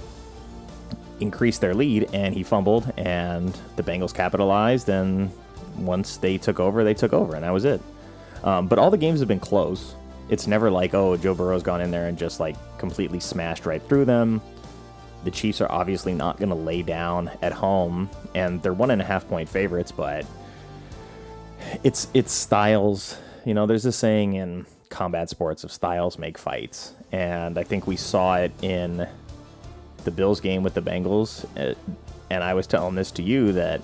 increase 1.20 1.58
their 1.58 1.74
lead, 1.74 2.10
and 2.14 2.34
he 2.34 2.44
fumbled, 2.44 2.92
and 2.98 3.58
the 3.76 3.84
Bengals 3.84 4.14
capitalized. 4.14 4.90
And 4.90 5.32
once 5.78 6.18
they 6.18 6.38
took 6.38 6.60
over, 6.60 6.84
they 6.84 6.94
took 6.94 7.14
over, 7.14 7.36
and 7.36 7.44
that 7.44 7.52
was 7.52 7.66
it. 7.66 7.82
Um, 8.44 8.68
but 8.68 8.78
all 8.78 8.92
the 8.92 8.98
games 8.98 9.20
have 9.20 9.28
been 9.28 9.40
close. 9.40 9.96
It's 10.30 10.48
never 10.48 10.70
like, 10.70 10.94
oh, 10.94 11.18
Joe 11.18 11.34
Burrow's 11.34 11.64
gone 11.64 11.82
in 11.82 11.92
there 11.92 12.08
and 12.08 12.18
just 12.18 12.40
like 12.40 12.56
completely 12.78 13.20
smashed 13.20 13.66
right 13.66 13.82
through 13.82 14.06
them. 14.06 14.42
The 15.24 15.32
Chiefs 15.32 15.62
are 15.62 15.72
obviously 15.72 16.14
not 16.14 16.38
going 16.38 16.50
to 16.50 16.56
lay 16.56 16.82
down 16.82 17.32
at 17.42 17.54
home, 17.54 18.10
and 18.36 18.62
they're 18.62 18.74
one 18.74 18.92
and 18.92 19.02
a 19.02 19.06
half 19.06 19.28
point 19.28 19.48
favorites. 19.48 19.92
But 19.92 20.26
it's 21.84 22.08
it's 22.14 22.32
styles. 22.34 23.18
You 23.46 23.54
know, 23.54 23.66
there's 23.66 23.84
this 23.84 23.96
saying 23.96 24.34
in 24.34 24.66
combat 24.90 25.30
sports 25.30 25.64
of 25.64 25.72
styles 25.72 26.18
make 26.18 26.38
fights, 26.38 26.94
and 27.14 27.60
I 27.60 27.64
think 27.64 27.86
we 27.86 27.96
saw 27.96 28.38
it 28.38 28.52
in 28.64 29.08
the 30.04 30.12
Bills 30.12 30.42
game 30.42 30.64
with 30.64 30.74
the 30.74 30.82
Bengals. 30.82 31.46
uh, 31.56 31.76
And 32.30 32.44
I 32.44 32.56
was 32.56 32.66
telling 32.66 32.96
this 32.96 33.12
to 33.12 33.22
you 33.22 33.54
that 33.54 33.82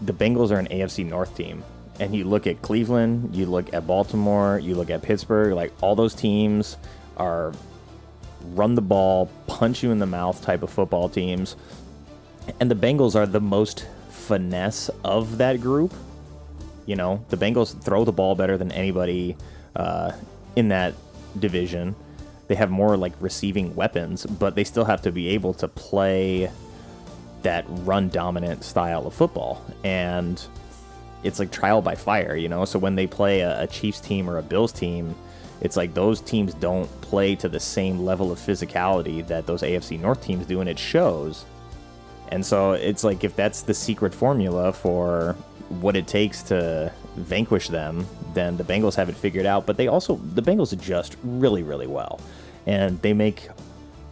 the 0.00 0.12
Bengals 0.12 0.50
are 0.50 0.58
an 0.58 0.68
AFC 0.68 1.06
North 1.06 1.34
team. 1.34 1.64
And 1.98 2.14
you 2.14 2.24
look 2.24 2.46
at 2.46 2.60
Cleveland, 2.60 3.34
you 3.34 3.46
look 3.46 3.72
at 3.72 3.86
Baltimore, 3.86 4.58
you 4.58 4.74
look 4.74 4.90
at 4.90 5.02
Pittsburgh, 5.02 5.54
like 5.54 5.72
all 5.80 5.94
those 5.94 6.14
teams 6.14 6.76
are 7.16 7.52
run 8.54 8.74
the 8.74 8.82
ball, 8.82 9.30
punch 9.46 9.82
you 9.82 9.90
in 9.90 9.98
the 9.98 10.06
mouth 10.06 10.42
type 10.42 10.62
of 10.62 10.70
football 10.70 11.08
teams. 11.08 11.56
And 12.60 12.70
the 12.70 12.74
Bengals 12.74 13.14
are 13.14 13.26
the 13.26 13.40
most 13.40 13.86
finesse 14.10 14.90
of 15.04 15.38
that 15.38 15.60
group. 15.60 15.94
You 16.84 16.96
know, 16.96 17.24
the 17.30 17.36
Bengals 17.36 17.80
throw 17.80 18.04
the 18.04 18.12
ball 18.12 18.34
better 18.34 18.58
than 18.58 18.72
anybody 18.72 19.36
uh, 19.76 20.12
in 20.56 20.68
that 20.68 20.94
division. 21.38 21.94
They 22.48 22.54
have 22.56 22.70
more 22.70 22.96
like 22.96 23.12
receiving 23.20 23.74
weapons, 23.74 24.26
but 24.26 24.54
they 24.54 24.64
still 24.64 24.84
have 24.84 25.02
to 25.02 25.12
be 25.12 25.28
able 25.28 25.54
to 25.54 25.68
play 25.68 26.50
that 27.42 27.64
run 27.68 28.08
dominant 28.08 28.64
style 28.64 29.06
of 29.06 29.14
football. 29.14 29.64
And 29.84 30.44
it's 31.22 31.38
like 31.38 31.50
trial 31.50 31.82
by 31.82 31.94
fire, 31.94 32.36
you 32.36 32.48
know? 32.48 32.64
So 32.64 32.78
when 32.78 32.94
they 32.94 33.06
play 33.06 33.40
a, 33.40 33.62
a 33.62 33.66
Chiefs 33.66 34.00
team 34.00 34.28
or 34.28 34.38
a 34.38 34.42
Bills 34.42 34.72
team, 34.72 35.14
it's 35.60 35.76
like 35.76 35.94
those 35.94 36.20
teams 36.20 36.54
don't 36.54 36.88
play 37.02 37.36
to 37.36 37.48
the 37.48 37.60
same 37.60 38.00
level 38.00 38.32
of 38.32 38.38
physicality 38.38 39.26
that 39.28 39.46
those 39.46 39.62
AFC 39.62 39.98
North 40.00 40.22
teams 40.22 40.44
do, 40.46 40.60
and 40.60 40.68
it 40.68 40.78
shows. 40.78 41.44
And 42.32 42.44
so 42.44 42.72
it's 42.72 43.04
like 43.04 43.24
if 43.24 43.36
that's 43.36 43.62
the 43.62 43.74
secret 43.74 44.14
formula 44.14 44.72
for 44.72 45.36
what 45.80 45.96
it 45.96 46.06
takes 46.06 46.42
to 46.44 46.92
vanquish 47.16 47.68
them, 47.68 48.06
then 48.34 48.56
the 48.56 48.64
Bengals 48.64 48.94
have 48.96 49.08
it 49.08 49.16
figured 49.16 49.46
out. 49.46 49.66
But 49.66 49.76
they 49.76 49.88
also, 49.88 50.16
the 50.16 50.42
Bengals 50.42 50.72
adjust 50.72 51.16
really, 51.22 51.62
really 51.62 51.86
well. 51.86 52.20
And 52.66 53.00
they 53.02 53.12
make 53.12 53.48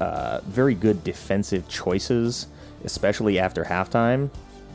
uh, 0.00 0.40
very 0.44 0.74
good 0.74 1.04
defensive 1.04 1.68
choices, 1.68 2.46
especially 2.84 3.38
after 3.38 3.64
halftime. 3.64 4.30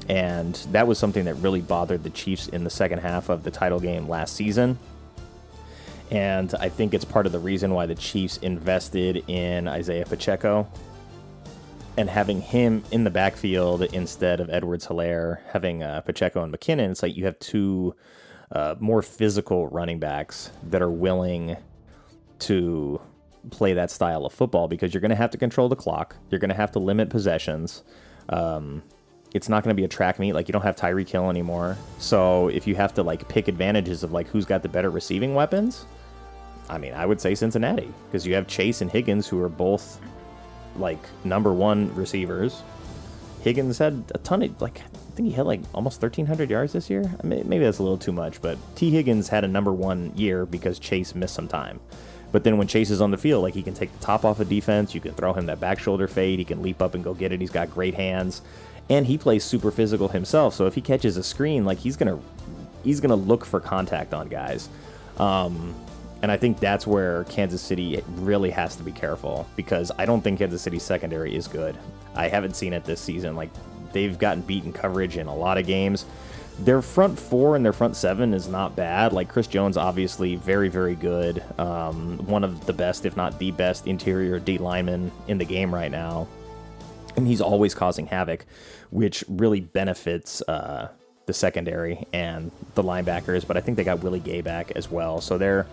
And 0.07 0.55
that 0.71 0.87
was 0.87 0.99
something 0.99 1.25
that 1.25 1.35
really 1.35 1.61
bothered 1.61 2.03
the 2.03 2.11
Chiefs 2.11 2.47
in 2.47 2.63
the 2.63 2.69
second 2.69 2.99
half 2.99 3.29
of 3.29 3.43
the 3.43 3.51
title 3.51 3.79
game 3.79 4.07
last 4.07 4.35
season. 4.35 4.77
And 6.11 6.53
I 6.59 6.69
think 6.69 6.93
it's 6.93 7.05
part 7.05 7.25
of 7.25 7.31
the 7.31 7.39
reason 7.39 7.73
why 7.73 7.87
the 7.87 7.95
Chiefs 7.95 8.37
invested 8.37 9.23
in 9.27 9.67
Isaiah 9.67 10.05
Pacheco 10.05 10.67
and 11.97 12.09
having 12.09 12.41
him 12.41 12.83
in 12.91 13.03
the 13.03 13.09
backfield 13.09 13.81
instead 13.81 14.39
of 14.39 14.49
Edwards-Helaire, 14.49 15.39
having 15.51 15.83
uh, 15.83 16.01
Pacheco 16.01 16.43
and 16.43 16.53
McKinnon. 16.53 16.91
It's 16.91 17.01
like 17.01 17.15
you 17.15 17.25
have 17.25 17.39
two 17.39 17.95
uh, 18.51 18.75
more 18.79 19.01
physical 19.01 19.67
running 19.67 19.99
backs 19.99 20.51
that 20.69 20.81
are 20.81 20.91
willing 20.91 21.57
to 22.39 23.01
play 23.49 23.73
that 23.73 23.91
style 23.91 24.25
of 24.25 24.33
football 24.33 24.67
because 24.67 24.93
you're 24.93 25.01
going 25.01 25.09
to 25.09 25.15
have 25.15 25.31
to 25.31 25.37
control 25.37 25.69
the 25.69 25.75
clock. 25.75 26.15
You're 26.29 26.39
going 26.39 26.49
to 26.49 26.55
have 26.55 26.71
to 26.71 26.79
limit 26.79 27.09
possessions. 27.09 27.83
Um, 28.29 28.83
it's 29.33 29.49
not 29.49 29.63
going 29.63 29.75
to 29.75 29.79
be 29.79 29.83
a 29.83 29.89
track 29.89 30.19
meet. 30.19 30.33
Like 30.33 30.47
you 30.47 30.53
don't 30.53 30.61
have 30.61 30.75
Tyreek 30.75 31.09
Hill 31.09 31.29
anymore. 31.29 31.77
So 31.99 32.47
if 32.49 32.65
you 32.67 32.75
have 32.75 32.93
to 32.95 33.03
like 33.03 33.27
pick 33.27 33.47
advantages 33.47 34.03
of 34.03 34.11
like 34.11 34.27
who's 34.27 34.45
got 34.45 34.63
the 34.63 34.69
better 34.69 34.89
receiving 34.89 35.33
weapons, 35.35 35.85
I 36.69 36.77
mean, 36.77 36.93
I 36.93 37.05
would 37.05 37.21
say 37.21 37.35
Cincinnati 37.35 37.93
because 38.07 38.25
you 38.25 38.33
have 38.35 38.47
Chase 38.47 38.81
and 38.81 38.89
Higgins 38.89 39.27
who 39.27 39.41
are 39.41 39.49
both 39.49 39.99
like 40.77 40.99
number 41.23 41.53
one 41.53 41.93
receivers. 41.95 42.61
Higgins 43.41 43.77
had 43.77 44.03
a 44.13 44.17
ton 44.19 44.41
of 44.41 44.61
like 44.61 44.79
I 44.79 45.15
think 45.15 45.29
he 45.29 45.33
had 45.33 45.45
like 45.45 45.61
almost 45.73 46.01
1,300 46.01 46.49
yards 46.49 46.73
this 46.73 46.89
year. 46.89 47.09
I 47.23 47.25
mean, 47.25 47.47
maybe 47.47 47.63
that's 47.63 47.79
a 47.79 47.83
little 47.83 47.97
too 47.97 48.11
much, 48.11 48.41
but 48.41 48.57
Tee 48.75 48.89
Higgins 48.89 49.29
had 49.29 49.43
a 49.45 49.47
number 49.47 49.71
one 49.71 50.11
year 50.15 50.45
because 50.45 50.77
Chase 50.77 51.15
missed 51.15 51.35
some 51.35 51.47
time. 51.47 51.79
But 52.31 52.43
then 52.43 52.57
when 52.57 52.67
Chase 52.67 52.89
is 52.89 52.99
on 52.99 53.11
the 53.11 53.17
field, 53.17 53.43
like 53.43 53.53
he 53.53 53.63
can 53.63 53.73
take 53.73 53.93
the 53.93 54.05
top 54.05 54.25
off 54.25 54.41
of 54.41 54.49
defense, 54.49 54.93
you 54.93 54.99
can 54.99 55.13
throw 55.13 55.31
him 55.31 55.45
that 55.45 55.61
back 55.61 55.79
shoulder 55.79 56.07
fade, 56.07 56.39
he 56.39 56.43
can 56.43 56.61
leap 56.61 56.81
up 56.81 56.93
and 56.93 57.01
go 57.01 57.13
get 57.13 57.31
it. 57.31 57.39
He's 57.39 57.49
got 57.49 57.71
great 57.71 57.93
hands, 57.93 58.41
and 58.89 59.05
he 59.07 59.17
plays 59.17 59.45
super 59.45 59.71
physical 59.71 60.09
himself. 60.09 60.53
So 60.53 60.65
if 60.65 60.75
he 60.75 60.81
catches 60.81 61.15
a 61.15 61.23
screen, 61.23 61.63
like 61.63 61.77
he's 61.77 61.95
gonna 61.95 62.19
he's 62.83 62.99
gonna 62.99 63.15
look 63.15 63.45
for 63.45 63.61
contact 63.61 64.13
on 64.13 64.27
guys. 64.27 64.67
Um, 65.17 65.73
and 66.25 66.31
I 66.31 66.37
think 66.37 66.59
that's 66.59 66.87
where 66.87 67.23
Kansas 67.25 67.61
City 67.61 68.03
really 68.15 68.49
has 68.49 68.75
to 68.77 68.83
be 68.83 68.91
careful 68.91 69.47
because 69.55 69.91
I 69.99 70.07
don't 70.07 70.23
think 70.23 70.39
Kansas 70.39 70.59
City's 70.59 70.81
secondary 70.81 71.35
is 71.35 71.47
good. 71.47 71.77
I 72.15 72.29
haven't 72.29 72.55
seen 72.55 72.73
it 72.73 72.83
this 72.83 72.99
season. 72.99 73.35
Like 73.35 73.51
they've 73.93 74.17
gotten 74.17 74.41
beaten 74.41 74.73
coverage 74.73 75.17
in 75.17 75.27
a 75.27 75.35
lot 75.35 75.59
of 75.59 75.67
games. 75.67 76.07
Their 76.61 76.81
front 76.81 77.19
four 77.19 77.55
and 77.55 77.63
their 77.63 77.73
front 77.73 77.95
seven 77.95 78.33
is 78.33 78.47
not 78.47 78.75
bad. 78.75 79.13
Like 79.13 79.29
Chris 79.29 79.45
Jones, 79.45 79.77
obviously 79.77 80.35
very, 80.35 80.67
very 80.67 80.95
good. 80.95 81.43
Um, 81.59 82.17
one 82.25 82.43
of 82.43 82.65
the 82.65 82.73
best, 82.73 83.05
if 83.05 83.15
not 83.15 83.37
the 83.37 83.51
best, 83.51 83.85
interior 83.85 84.39
D 84.39 84.57
lineman 84.57 85.11
in 85.27 85.37
the 85.37 85.45
game 85.45 85.71
right 85.71 85.91
now. 85.91 86.27
And 87.17 87.27
he's 87.27 87.39
always 87.39 87.75
causing 87.75 88.07
havoc, 88.07 88.47
which 88.89 89.23
really 89.29 89.59
benefits 89.59 90.41
uh, 90.47 90.87
the 91.27 91.33
secondary 91.33 92.07
and 92.13 92.49
the 92.73 92.81
linebackers. 92.81 93.45
But 93.45 93.57
I 93.57 93.61
think 93.61 93.77
they 93.77 93.83
got 93.83 94.01
Willie 94.01 94.19
Gay 94.19 94.41
back 94.41 94.71
as 94.71 94.89
well. 94.89 95.21
So 95.21 95.37
they're 95.37 95.67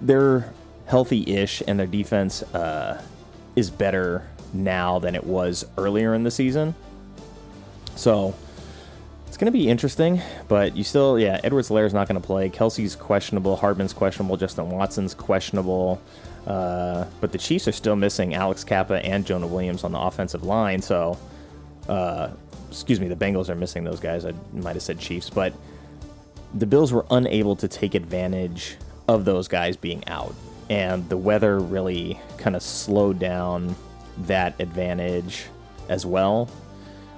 they're 0.00 0.52
healthy-ish, 0.86 1.62
and 1.66 1.78
their 1.78 1.86
defense 1.86 2.42
uh, 2.54 3.02
is 3.56 3.70
better 3.70 4.26
now 4.52 4.98
than 4.98 5.14
it 5.14 5.24
was 5.24 5.66
earlier 5.76 6.14
in 6.14 6.22
the 6.22 6.30
season. 6.30 6.74
So 7.94 8.34
it's 9.26 9.36
going 9.36 9.52
to 9.52 9.58
be 9.58 9.68
interesting, 9.68 10.22
but 10.48 10.76
you 10.76 10.84
still, 10.84 11.18
yeah, 11.18 11.40
Edwards 11.44 11.70
is 11.70 11.94
not 11.94 12.08
going 12.08 12.20
to 12.20 12.26
play. 12.26 12.48
Kelce's 12.48 12.96
questionable. 12.96 13.56
Hardman's 13.56 13.92
questionable. 13.92 14.36
Justin 14.36 14.70
Watson's 14.70 15.14
questionable. 15.14 16.00
Uh, 16.46 17.04
but 17.20 17.32
the 17.32 17.38
Chiefs 17.38 17.68
are 17.68 17.72
still 17.72 17.96
missing 17.96 18.34
Alex 18.34 18.64
Cappa 18.64 19.04
and 19.04 19.26
Jonah 19.26 19.46
Williams 19.46 19.84
on 19.84 19.92
the 19.92 19.98
offensive 19.98 20.44
line. 20.44 20.80
So, 20.80 21.18
uh, 21.88 22.30
excuse 22.70 23.00
me, 23.00 23.08
the 23.08 23.16
Bengals 23.16 23.50
are 23.50 23.54
missing 23.54 23.84
those 23.84 24.00
guys. 24.00 24.24
I 24.24 24.32
might 24.52 24.74
have 24.76 24.82
said 24.82 24.98
Chiefs, 24.98 25.28
but 25.28 25.52
the 26.54 26.64
Bills 26.64 26.92
were 26.92 27.04
unable 27.10 27.54
to 27.56 27.68
take 27.68 27.94
advantage 27.94 28.76
of 29.08 29.24
those 29.24 29.48
guys 29.48 29.76
being 29.76 30.06
out. 30.06 30.34
And 30.70 31.08
the 31.08 31.16
weather 31.16 31.58
really 31.58 32.20
kind 32.36 32.54
of 32.54 32.62
slowed 32.62 33.18
down 33.18 33.74
that 34.26 34.60
advantage 34.60 35.46
as 35.88 36.04
well. 36.04 36.48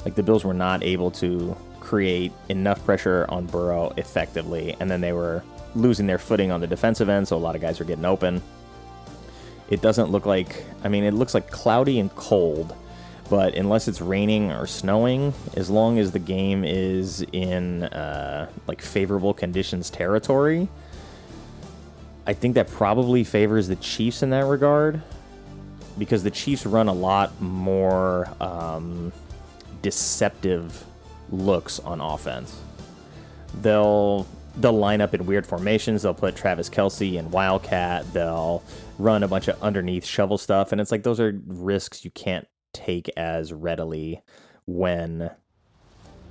Like 0.05 0.15
the 0.15 0.23
Bills 0.23 0.45
were 0.45 0.55
not 0.55 0.83
able 0.83 1.11
to 1.13 1.57
create 1.81 2.33
enough 2.49 2.85
pressure 2.85 3.27
on 3.29 3.47
Burrow 3.47 3.93
effectively, 3.97 4.77
and 4.79 4.91
then 4.91 5.01
they 5.01 5.13
were 5.13 5.43
losing 5.75 6.07
their 6.07 6.19
footing 6.19 6.53
on 6.53 6.61
the 6.61 6.67
defensive 6.67 7.09
end, 7.09 7.27
so 7.27 7.37
a 7.37 7.39
lot 7.39 7.55
of 7.55 7.61
guys 7.61 7.79
were 7.79 7.85
getting 7.85 8.05
open. 8.05 8.41
It 9.69 9.83
doesn't 9.83 10.11
look 10.11 10.27
like, 10.27 10.65
I 10.85 10.89
mean, 10.89 11.05
it 11.05 11.15
looks 11.15 11.35
like 11.35 11.51
cloudy 11.51 11.99
and 11.99 12.15
cold, 12.15 12.75
but 13.29 13.55
unless 13.55 13.89
it's 13.89 14.01
raining 14.01 14.51
or 14.53 14.67
snowing, 14.67 15.33
as 15.57 15.71
long 15.71 15.99
as 15.99 16.13
the 16.13 16.19
game 16.19 16.65
is 16.65 17.25
in 17.33 17.85
uh, 17.85 18.51
like 18.67 18.83
favorable 18.83 19.33
conditions 19.33 19.91
territory, 19.91 20.69
I 22.31 22.33
think 22.33 22.55
that 22.55 22.71
probably 22.71 23.25
favors 23.25 23.67
the 23.67 23.75
Chiefs 23.75 24.23
in 24.23 24.31
that 24.31 24.45
regard 24.45 25.03
because 25.99 26.23
the 26.23 26.31
Chiefs 26.31 26.65
run 26.65 26.87
a 26.87 26.93
lot 26.93 27.41
more 27.41 28.29
um, 28.41 29.13
deceptive 29.83 30.85
looks 31.33 31.81
on 31.81 32.01
offense. 32.01 32.61
They'll 33.63 34.29
they'll 34.59 34.79
line 34.79 35.01
up 35.01 35.13
in 35.13 35.27
weird 35.27 35.45
formations. 35.45 36.03
They'll 36.03 36.15
put 36.15 36.37
Travis 36.37 36.71
Kelce 36.71 37.19
in 37.19 37.33
Wildcat. 37.33 38.13
They'll 38.13 38.63
run 38.97 39.25
a 39.25 39.29
bunch 39.29 39.49
of 39.49 39.61
underneath 39.61 40.07
shovel 40.07 40.39
stuff, 40.39 40.71
and 40.71 40.81
it's 40.81 40.93
like 40.93 41.03
those 41.03 41.19
are 41.19 41.37
risks 41.49 42.05
you 42.05 42.13
can't 42.13 42.47
take 42.73 43.09
as 43.17 43.53
readily 43.53 44.23
when 44.67 45.33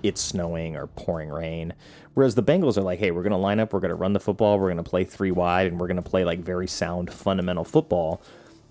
it's 0.03 0.21
snowing 0.21 0.75
or 0.75 0.87
pouring 0.87 1.29
rain. 1.29 1.73
Whereas 2.13 2.35
the 2.35 2.43
Bengals 2.43 2.77
are 2.77 2.81
like, 2.81 2.99
hey, 2.99 3.11
we're 3.11 3.23
going 3.23 3.31
to 3.31 3.37
line 3.37 3.59
up, 3.59 3.73
we're 3.73 3.79
going 3.79 3.89
to 3.89 3.95
run 3.95 4.13
the 4.13 4.19
football, 4.19 4.59
we're 4.59 4.67
going 4.67 4.77
to 4.77 4.89
play 4.89 5.03
three 5.03 5.31
wide, 5.31 5.67
and 5.67 5.79
we're 5.79 5.87
going 5.87 6.01
to 6.01 6.09
play 6.09 6.23
like 6.23 6.39
very 6.39 6.67
sound 6.67 7.11
fundamental 7.11 7.63
football, 7.63 8.21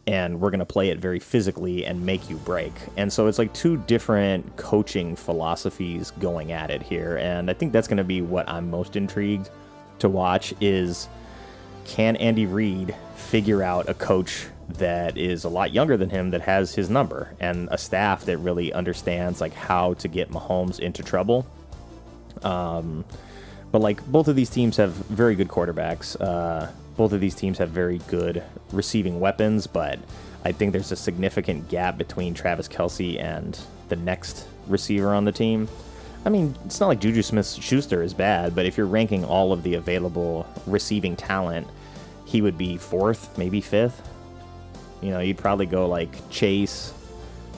and 0.07 0.41
we're 0.41 0.51
going 0.51 0.61
to 0.61 0.67
play 0.67 0.91
it 0.91 0.99
very 0.99 1.19
physically 1.19 1.85
and 1.85 2.05
make 2.05 2.29
you 2.29 2.37
break. 2.37 2.73
And 2.97 3.13
so 3.13 3.27
it's 3.27 3.39
like 3.39 3.53
two 3.53 3.77
different 3.77 4.57
coaching 4.57 5.17
philosophies 5.17 6.11
going 6.13 6.53
at 6.53 6.71
it 6.71 6.83
here, 6.83 7.17
and 7.17 7.51
I 7.51 7.55
think 7.55 7.73
that's 7.73 7.89
going 7.89 7.99
to 7.99 8.05
be 8.05 8.21
what 8.21 8.49
I'm 8.49 8.71
most 8.71 8.97
intrigued 8.97 9.51
to 10.01 10.09
watch 10.09 10.55
is 10.61 11.09
can 11.85 12.17
Andy 12.17 12.45
Reid 12.45 12.95
figure 13.17 13.63
out 13.63 13.89
a 13.89 13.95
coach 13.95 14.47
that 14.69 15.17
is 15.17 15.45
a 15.45 15.49
lot 15.49 15.73
younger 15.73 15.97
than 15.97 16.11
him 16.11 16.31
that 16.31 16.43
has 16.43 16.75
his 16.75 16.91
number 16.91 17.35
and 17.41 17.69
a 17.71 17.79
staff 17.79 18.25
that 18.27 18.37
really 18.39 18.73
understands 18.73 19.41
like 19.41 19.55
how 19.55 19.95
to 19.95 20.09
get 20.09 20.31
Mahomes 20.31 20.79
into 20.79 21.03
trouble. 21.03 21.47
Um, 22.43 23.05
but 23.73 23.81
like 23.81 24.05
both 24.07 24.29
of 24.29 24.37
these 24.37 24.51
teams 24.51 24.77
have 24.77 24.93
very 24.93 25.35
good 25.35 25.49
quarterbacks. 25.49 26.21
Uh, 26.21 26.71
both 26.97 27.13
of 27.13 27.21
these 27.21 27.35
teams 27.35 27.59
have 27.59 27.71
very 27.71 27.99
good 28.09 28.43
receiving 28.73 29.21
weapons, 29.21 29.67
but 29.67 29.99
I 30.45 30.53
think 30.53 30.73
there's 30.73 30.93
a 30.93 30.97
significant 30.97 31.69
gap 31.69 31.97
between 31.97 32.35
Travis 32.35 32.69
Kelce 32.69 33.21
and 33.21 33.59
the 33.89 33.97
next 33.97 34.47
receiver 34.67 35.15
on 35.15 35.25
the 35.25 35.33
team. 35.33 35.69
I 36.25 36.31
mean, 36.31 36.57
it's 36.65 36.81
not 36.81 36.89
like 36.89 37.01
Juju 37.01 37.23
Smith 37.23 37.47
Schuster 37.47 38.03
is 38.03 38.13
bad, 38.13 38.55
but 38.55 38.67
if 38.67 38.77
you're 38.77 38.87
ranking 38.87 39.25
all 39.25 39.53
of 39.53 39.63
the 39.63 39.75
available 39.75 40.47
receiving 40.67 41.17
talent, 41.17 41.67
he 42.25 42.43
would 42.43 42.59
be 42.59 42.77
fourth, 42.77 43.37
maybe 43.39 43.61
fifth. 43.61 44.03
You 45.01 45.11
know, 45.11 45.21
you'd 45.21 45.39
probably 45.39 45.67
go 45.67 45.87
like 45.87 46.29
Chase, 46.31 46.93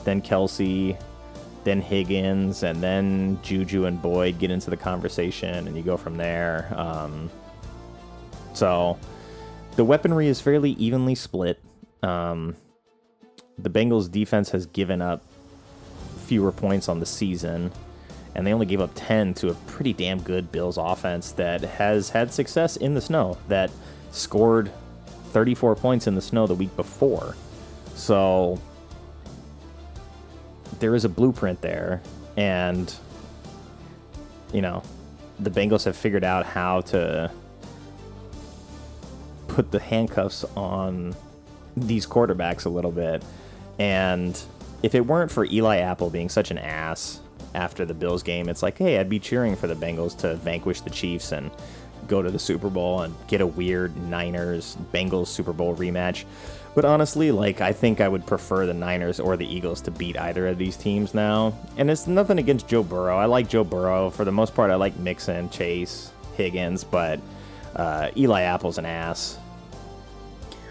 then 0.05 0.21
Kelce, 0.21 1.01
then 1.65 1.81
Higgins, 1.81 2.63
and 2.63 2.83
then 2.83 3.39
Juju 3.43 3.87
and 3.87 4.01
Boyd 4.01 4.39
get 4.39 4.51
into 4.51 4.71
the 4.71 4.77
conversation, 4.77 5.67
and 5.67 5.77
you 5.77 5.83
go 5.83 5.97
from 5.97 6.17
there. 6.17 6.73
Um, 6.77 7.31
so 8.55 8.99
the 9.77 9.85
weaponry 9.85 10.27
is 10.27 10.41
fairly 10.41 10.73
evenly 10.73 11.15
split. 11.15 11.61
Um, 12.03 12.57
the 13.59 13.71
Bengals 13.71 14.11
defense 14.11 14.51
has 14.51 14.67
given 14.67 15.03
up 15.03 15.23
fewer 16.27 16.53
points 16.53 16.89
on 16.89 17.01
the 17.01 17.07
season, 17.07 17.73
and 18.35 18.47
they 18.47 18.53
only 18.53 18.67
gave 18.67 18.81
up 18.81 18.91
10 18.95 19.35
to 19.35 19.51
a 19.51 19.55
pretty 19.55 19.93
damn 19.93 20.21
good 20.21 20.51
Bills 20.53 20.79
offense 20.79 21.33
that 21.33 21.61
has 21.63 22.11
had 22.11 22.33
success 22.33 22.77
in 22.77 22.95
the 22.95 23.01
snow, 23.01 23.37
that 23.49 23.71
scored 24.13 24.71
34 25.31 25.77
points 25.77 26.07
in 26.07 26.15
the 26.15 26.21
snow 26.21 26.47
the 26.47 26.55
week 26.55 26.75
before. 26.77 27.37
So 27.95 28.61
there 30.79 30.95
is 30.95 31.05
a 31.05 31.09
blueprint 31.09 31.61
there, 31.61 32.03
and 32.37 32.93
you 34.53 34.63
know, 34.63 34.83
the 35.39 35.51
Bengals 35.51 35.85
have 35.85 35.97
figured 35.97 36.25
out 36.25 36.45
how 36.47 36.81
to 36.83 37.31
put 39.49 39.71
the 39.71 39.81
handcuffs 39.81 40.45
on 40.57 41.15
these 41.77 42.07
quarterbacks 42.07 42.67
a 42.67 42.69
little 42.69 42.93
bit. 42.93 43.23
And 43.79 44.41
if 44.83 44.95
it 44.95 45.07
weren't 45.07 45.31
for 45.31 45.45
Eli 45.47 45.79
Apple 45.79 46.11
being 46.11 46.29
such 46.29 46.51
an 46.51 46.59
ass 46.59 47.21
after 47.55 47.85
the 47.85 47.95
Bills 47.95 48.23
game, 48.23 48.49
it's 48.49 48.63
like, 48.63 48.79
hey, 48.79 48.99
I'd 48.99 49.09
be 49.09 49.19
cheering 49.19 49.57
for 49.57 49.67
the 49.67 49.75
Bengals 49.75 50.17
to 50.19 50.35
vanquish 50.37 50.81
the 50.81 50.91
Chiefs 50.91 51.33
and 51.33 51.51
go 52.09 52.23
to 52.23 52.31
the 52.31 52.39
Super 52.39 52.71
Bowl 52.71 53.03
and 53.03 53.15
get 53.27 53.41
a 53.41 53.47
weird 53.47 53.97
Niners 53.97 54.77
Bengals 54.93 55.29
Super 55.29 55.53
Bowl 55.53 55.77
rematch. 55.77 56.25
But 56.75 56.85
honestly, 56.85 57.33
like 57.33 57.61
I 57.61 57.73
think 57.73 58.01
I 58.01 58.09
would 58.09 58.27
prefer 58.27 58.67
the 58.67 58.75
Niners 58.75 59.19
or 59.19 59.37
the 59.37 59.47
Eagles 59.47 59.81
to 59.83 59.91
beat 59.91 60.17
either 60.19 60.47
of 60.47 60.59
these 60.59 60.77
teams 60.77 61.15
now. 61.15 61.53
And 61.77 61.91
it's 61.91 62.07
nothing 62.07 62.39
against 62.39 62.69
Joe 62.69 62.83
Burrow. 62.83 63.17
I 63.17 63.25
like 63.25 63.49
Joe 63.49 63.65
Burrow 63.65 64.11
for 64.11 64.25
the 64.25 64.33
most 64.33 64.55
part. 64.55 64.71
I 64.71 64.77
like 64.77 64.97
Mixon, 64.99 65.51
Chase, 65.51 66.13
Higgins, 66.37 66.85
but 66.85 67.21
uh, 67.75 68.11
Eli 68.17 68.43
Apple's 68.43 68.79
an 68.79 68.87
ass. 68.87 69.39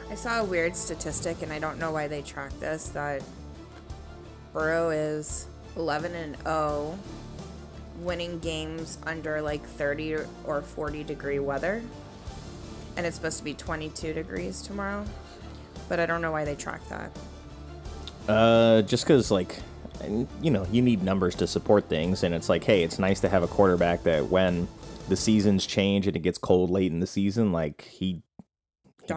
I 0.09 0.15
saw 0.15 0.39
a 0.39 0.43
weird 0.43 0.75
statistic, 0.75 1.41
and 1.43 1.53
I 1.53 1.59
don't 1.59 1.77
know 1.77 1.91
why 1.91 2.07
they 2.07 2.21
track 2.21 2.51
this. 2.59 2.89
That 2.89 3.21
Burrow 4.53 4.89
is 4.89 5.47
11 5.75 6.15
and 6.15 6.37
0 6.43 6.97
winning 7.99 8.39
games 8.39 8.97
under 9.05 9.41
like 9.41 9.65
30 9.65 10.17
or 10.45 10.61
40 10.61 11.03
degree 11.03 11.39
weather. 11.39 11.81
And 12.97 13.05
it's 13.05 13.15
supposed 13.15 13.37
to 13.37 13.43
be 13.43 13.53
22 13.53 14.13
degrees 14.13 14.61
tomorrow. 14.61 15.05
But 15.87 15.99
I 15.99 16.05
don't 16.05 16.21
know 16.21 16.31
why 16.31 16.45
they 16.45 16.55
track 16.55 16.81
that. 16.89 17.11
Uh, 18.27 18.81
just 18.83 19.05
because, 19.05 19.31
like, 19.31 19.57
you 20.41 20.51
know, 20.51 20.65
you 20.71 20.81
need 20.81 21.01
numbers 21.01 21.35
to 21.35 21.47
support 21.47 21.89
things. 21.89 22.23
And 22.23 22.35
it's 22.35 22.49
like, 22.49 22.63
hey, 22.63 22.83
it's 22.83 22.99
nice 22.99 23.19
to 23.21 23.29
have 23.29 23.43
a 23.43 23.47
quarterback 23.47 24.03
that 24.03 24.27
when 24.27 24.67
the 25.07 25.15
seasons 25.15 25.65
change 25.65 26.07
and 26.07 26.15
it 26.15 26.19
gets 26.19 26.37
cold 26.37 26.69
late 26.69 26.91
in 26.91 26.99
the 26.99 27.07
season, 27.07 27.51
like, 27.51 27.83
he 27.85 28.21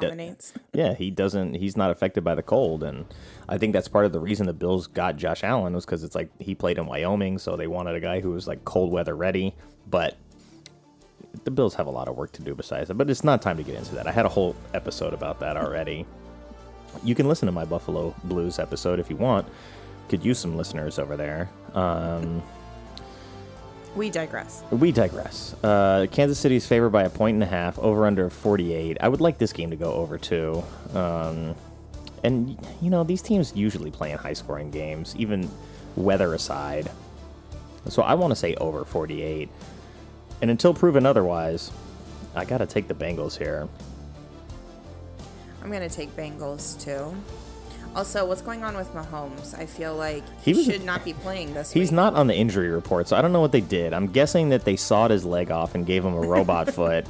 dominates. 0.00 0.52
yeah, 0.72 0.94
he 0.94 1.10
doesn't. 1.10 1.54
He's 1.54 1.76
not 1.76 1.90
affected 1.90 2.24
by 2.24 2.34
the 2.34 2.42
cold, 2.42 2.82
and 2.82 3.04
I 3.48 3.58
think 3.58 3.72
that's 3.72 3.88
part 3.88 4.06
of 4.06 4.12
the 4.12 4.20
reason 4.20 4.46
the 4.46 4.52
Bills 4.52 4.86
got 4.86 5.16
Josh 5.16 5.44
Allen 5.44 5.74
was 5.74 5.84
because 5.84 6.04
it's 6.04 6.14
like 6.14 6.30
he 6.40 6.54
played 6.54 6.78
in 6.78 6.86
Wyoming, 6.86 7.38
so 7.38 7.56
they 7.56 7.66
wanted 7.66 7.94
a 7.94 8.00
guy 8.00 8.20
who 8.20 8.30
was 8.30 8.46
like 8.46 8.64
cold 8.64 8.90
weather 8.90 9.14
ready. 9.16 9.54
But 9.88 10.16
the 11.44 11.50
Bills 11.50 11.74
have 11.74 11.86
a 11.86 11.90
lot 11.90 12.08
of 12.08 12.16
work 12.16 12.32
to 12.32 12.42
do 12.42 12.54
besides 12.54 12.88
that. 12.88 12.94
But 12.94 13.10
it's 13.10 13.24
not 13.24 13.42
time 13.42 13.56
to 13.56 13.62
get 13.62 13.74
into 13.74 13.94
that. 13.94 14.06
I 14.06 14.12
had 14.12 14.26
a 14.26 14.28
whole 14.28 14.54
episode 14.74 15.14
about 15.14 15.40
that 15.40 15.56
already. 15.56 16.06
You 17.02 17.14
can 17.14 17.26
listen 17.28 17.46
to 17.46 17.52
my 17.52 17.64
Buffalo 17.64 18.14
Blues 18.24 18.58
episode 18.58 19.00
if 19.00 19.08
you 19.10 19.16
want. 19.16 19.46
Could 20.08 20.24
use 20.24 20.38
some 20.38 20.56
listeners 20.56 20.98
over 20.98 21.16
there. 21.16 21.48
Um, 21.74 22.42
We 23.94 24.10
digress. 24.10 24.62
We 24.70 24.90
digress. 24.90 25.54
Uh, 25.62 26.06
Kansas 26.10 26.38
City's 26.38 26.66
favored 26.66 26.90
by 26.90 27.02
a 27.02 27.10
point 27.10 27.34
and 27.34 27.42
a 27.42 27.46
half, 27.46 27.78
over 27.78 28.06
under 28.06 28.30
48. 28.30 28.96
I 29.00 29.08
would 29.08 29.20
like 29.20 29.38
this 29.38 29.52
game 29.52 29.70
to 29.70 29.76
go 29.76 29.92
over 29.92 30.16
too. 30.16 30.62
Um, 30.94 31.54
and, 32.24 32.56
you 32.80 32.88
know, 32.88 33.04
these 33.04 33.20
teams 33.20 33.54
usually 33.54 33.90
play 33.90 34.12
in 34.12 34.18
high 34.18 34.32
scoring 34.32 34.70
games, 34.70 35.14
even 35.16 35.50
weather 35.96 36.32
aside. 36.34 36.90
So 37.88 38.02
I 38.02 38.14
want 38.14 38.30
to 38.30 38.36
say 38.36 38.54
over 38.54 38.84
48. 38.84 39.48
And 40.40 40.50
until 40.50 40.72
proven 40.72 41.04
otherwise, 41.04 41.70
I 42.34 42.44
got 42.44 42.58
to 42.58 42.66
take 42.66 42.88
the 42.88 42.94
Bengals 42.94 43.36
here. 43.36 43.68
I'm 45.62 45.70
gonna 45.70 45.88
take 45.88 46.14
Bengals 46.16 46.82
too. 46.82 47.14
Also, 47.94 48.24
what's 48.26 48.40
going 48.40 48.64
on 48.64 48.74
with 48.76 48.90
Mahomes? 48.94 49.58
I 49.58 49.66
feel 49.66 49.94
like 49.94 50.22
He 50.42 50.52
he, 50.52 50.58
was- 50.58 50.66
should 50.66 50.84
not 50.84 51.04
be 51.04 51.12
playing 51.12 51.52
this 51.52 51.72
He's 51.72 51.90
week. 51.90 51.96
not 51.96 52.14
on 52.14 52.26
the 52.26 52.34
injury 52.34 52.68
report, 52.68 53.06
so 53.08 53.16
I 53.16 53.22
don't 53.22 53.32
know 53.32 53.40
what 53.40 53.52
they 53.52 53.60
did. 53.60 53.92
I'm 53.92 54.06
guessing 54.06 54.48
that 54.48 54.64
they 54.64 54.76
sawed 54.76 55.10
his 55.10 55.24
leg 55.26 55.50
off 55.50 55.74
and 55.74 55.84
gave 55.84 56.04
him 56.04 56.14
a 56.14 56.20
robot 56.20 56.70
foot. 56.74 57.06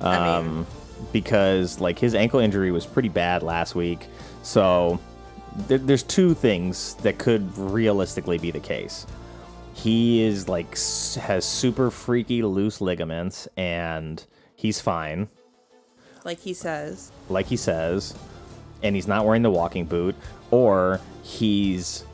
Um, 0.00 0.12
I 0.12 0.42
mean- 0.42 0.66
because 1.12 1.80
like 1.80 1.98
his 2.00 2.14
ankle 2.16 2.40
injury 2.40 2.72
was 2.72 2.84
pretty 2.84 3.08
bad 3.08 3.44
last 3.44 3.76
week. 3.76 4.08
So 4.42 4.98
there, 5.68 5.78
there's 5.78 6.02
two 6.02 6.34
things 6.34 6.94
that 6.96 7.18
could 7.18 7.56
realistically 7.56 8.38
be 8.38 8.50
the 8.50 8.58
case. 8.60 9.06
He 9.74 10.22
is 10.22 10.48
like 10.48 10.76
has 11.20 11.44
super 11.44 11.92
freaky 11.92 12.42
loose 12.42 12.80
ligaments 12.80 13.46
and 13.56 14.24
he's 14.56 14.80
fine, 14.80 15.28
like 16.24 16.40
he 16.40 16.52
says. 16.52 17.12
like 17.28 17.46
he 17.46 17.56
says, 17.56 18.12
and 18.82 18.94
he's 18.94 19.08
not 19.08 19.24
wearing 19.24 19.42
the 19.42 19.50
walking 19.50 19.84
boot, 19.84 20.14
or 20.50 21.00
he's 21.22 22.04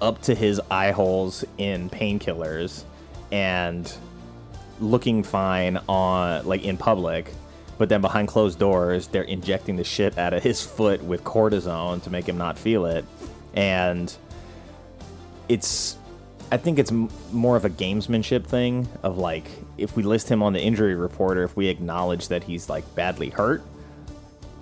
up 0.00 0.20
to 0.22 0.34
his 0.34 0.60
eye 0.70 0.90
holes 0.90 1.44
in 1.58 1.90
painkillers 1.90 2.84
and 3.32 3.92
looking 4.80 5.22
fine 5.22 5.78
on 5.88 6.46
like 6.46 6.64
in 6.64 6.76
public 6.76 7.30
but 7.76 7.88
then 7.88 8.00
behind 8.00 8.28
closed 8.28 8.58
doors 8.58 9.08
they're 9.08 9.22
injecting 9.22 9.76
the 9.76 9.84
shit 9.84 10.16
out 10.18 10.32
of 10.32 10.42
his 10.42 10.64
foot 10.64 11.02
with 11.02 11.22
cortisone 11.22 12.02
to 12.02 12.10
make 12.10 12.26
him 12.26 12.38
not 12.38 12.58
feel 12.58 12.86
it. 12.86 13.04
And 13.54 14.14
it's 15.48 15.96
i 16.52 16.56
think 16.56 16.78
it's 16.78 16.92
more 17.32 17.56
of 17.56 17.64
a 17.64 17.70
gamesmanship 17.70 18.44
thing 18.46 18.88
of 19.02 19.18
like 19.18 19.48
if 19.78 19.96
we 19.96 20.02
list 20.02 20.28
him 20.28 20.42
on 20.42 20.52
the 20.52 20.60
injury 20.60 20.94
report 20.94 21.36
or 21.36 21.42
if 21.42 21.56
we 21.56 21.66
acknowledge 21.66 22.28
that 22.28 22.44
he's 22.44 22.68
like 22.68 22.84
badly 22.94 23.30
hurt 23.30 23.62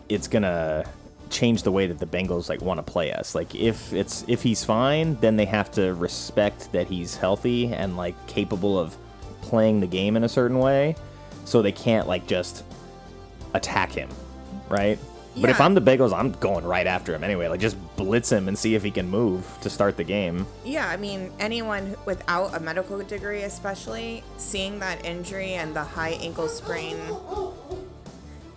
it's 0.09 0.29
gonna 0.29 0.85
change 1.31 1.63
the 1.63 1.73
way 1.73 1.87
that 1.87 1.99
the 1.99 2.07
Bengals 2.07 2.49
like 2.49 2.61
want 2.61 2.79
to 2.79 2.93
play 2.93 3.13
us. 3.13 3.35
Like 3.35 3.55
if 3.55 3.93
it's 3.93 4.25
if 4.29 4.43
he's 4.43 4.65
fine, 4.65 5.17
then 5.17 5.37
they 5.37 5.45
have 5.47 5.71
to 5.73 5.95
respect 5.95 6.73
that 6.73 6.87
he's 6.87 7.17
healthy 7.17 7.73
and 7.73 7.97
like 7.97 8.15
capable 8.27 8.79
of 8.79 8.97
playing 9.43 9.81
the 9.81 9.87
game 9.87 10.17
in 10.17 10.25
a 10.25 10.29
certain 10.29 10.59
way. 10.59 10.97
So 11.45 11.63
they 11.63 11.73
can't 11.73 12.07
like 12.07 12.27
just 12.27 12.65
attack 13.55 13.93
him, 13.93 14.09
right? 14.69 14.99
But 15.41 15.51
if 15.51 15.61
I'm 15.61 15.75
the 15.75 15.81
Bengals, 15.81 16.13
I'm 16.13 16.33
going 16.33 16.65
right 16.65 16.87
after 16.87 17.15
him 17.15 17.23
anyway. 17.23 17.49
Like 17.49 17.61
just 17.61 17.77
blitz 17.97 18.31
him 18.31 18.49
and 18.49 18.59
see 18.59 18.75
if 18.75 18.83
he 18.83 18.91
can 18.91 19.09
move 19.09 19.47
to 19.61 19.71
start 19.71 19.97
the 19.97 20.05
game. 20.05 20.47
Yeah, 20.65 20.89
I 20.89 20.97
mean, 20.97 21.31
anyone 21.39 21.97
without 22.07 22.57
a 22.57 22.61
medical 22.61 22.99
degree, 22.99 23.43
especially 23.43 24.25
seeing 24.37 24.81
that 24.81 25.05
injury 25.05 25.53
and 25.53 25.75
the 25.75 25.85
high 25.85 26.19
ankle 26.21 26.49
sprain 26.49 26.99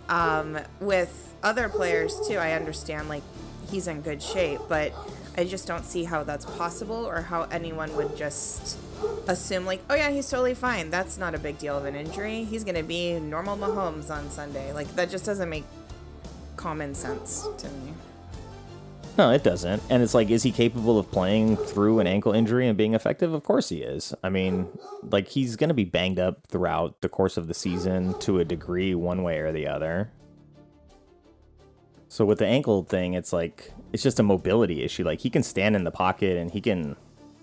um, 0.08 0.58
with 0.80 1.31
other 1.42 1.68
players 1.68 2.20
too, 2.26 2.36
I 2.36 2.52
understand 2.52 3.08
like 3.08 3.22
he's 3.70 3.88
in 3.88 4.00
good 4.02 4.22
shape, 4.22 4.60
but 4.68 4.92
I 5.36 5.44
just 5.44 5.66
don't 5.66 5.84
see 5.84 6.04
how 6.04 6.24
that's 6.24 6.44
possible 6.44 7.06
or 7.06 7.22
how 7.22 7.44
anyone 7.44 7.94
would 7.96 8.16
just 8.16 8.78
assume 9.26 9.64
like, 9.64 9.80
oh 9.88 9.94
yeah, 9.94 10.10
he's 10.10 10.28
totally 10.28 10.54
fine. 10.54 10.90
That's 10.90 11.18
not 11.18 11.34
a 11.34 11.38
big 11.38 11.58
deal 11.58 11.76
of 11.76 11.84
an 11.84 11.96
injury. 11.96 12.44
He's 12.44 12.64
gonna 12.64 12.82
be 12.82 13.18
normal 13.18 13.56
Mahomes 13.56 14.10
on 14.10 14.30
Sunday. 14.30 14.72
Like 14.72 14.94
that 14.96 15.10
just 15.10 15.24
doesn't 15.24 15.48
make 15.48 15.64
common 16.56 16.94
sense 16.94 17.48
to 17.58 17.68
me. 17.68 17.94
No, 19.18 19.30
it 19.30 19.44
doesn't. 19.44 19.82
And 19.90 20.02
it's 20.02 20.14
like, 20.14 20.30
is 20.30 20.42
he 20.42 20.50
capable 20.50 20.98
of 20.98 21.10
playing 21.10 21.58
through 21.58 21.98
an 21.98 22.06
ankle 22.06 22.32
injury 22.32 22.66
and 22.66 22.78
being 22.78 22.94
effective? 22.94 23.34
Of 23.34 23.44
course 23.44 23.68
he 23.68 23.82
is. 23.82 24.14
I 24.22 24.30
mean, 24.30 24.68
like, 25.02 25.28
he's 25.28 25.56
going 25.56 25.68
to 25.68 25.74
be 25.74 25.84
banged 25.84 26.18
up 26.18 26.46
throughout 26.46 27.02
the 27.02 27.10
course 27.10 27.36
of 27.36 27.46
the 27.46 27.52
season 27.52 28.18
to 28.20 28.38
a 28.38 28.44
degree, 28.44 28.94
one 28.94 29.22
way 29.22 29.40
or 29.40 29.52
the 29.52 29.66
other. 29.66 30.10
So 32.12 32.26
with 32.26 32.40
the 32.40 32.46
ankle 32.46 32.82
thing, 32.82 33.14
it's 33.14 33.32
like, 33.32 33.72
it's 33.90 34.02
just 34.02 34.20
a 34.20 34.22
mobility 34.22 34.82
issue. 34.82 35.02
Like, 35.02 35.20
he 35.20 35.30
can 35.30 35.42
stand 35.42 35.74
in 35.74 35.84
the 35.84 35.90
pocket 35.90 36.36
and 36.36 36.50
he 36.50 36.60
can 36.60 36.94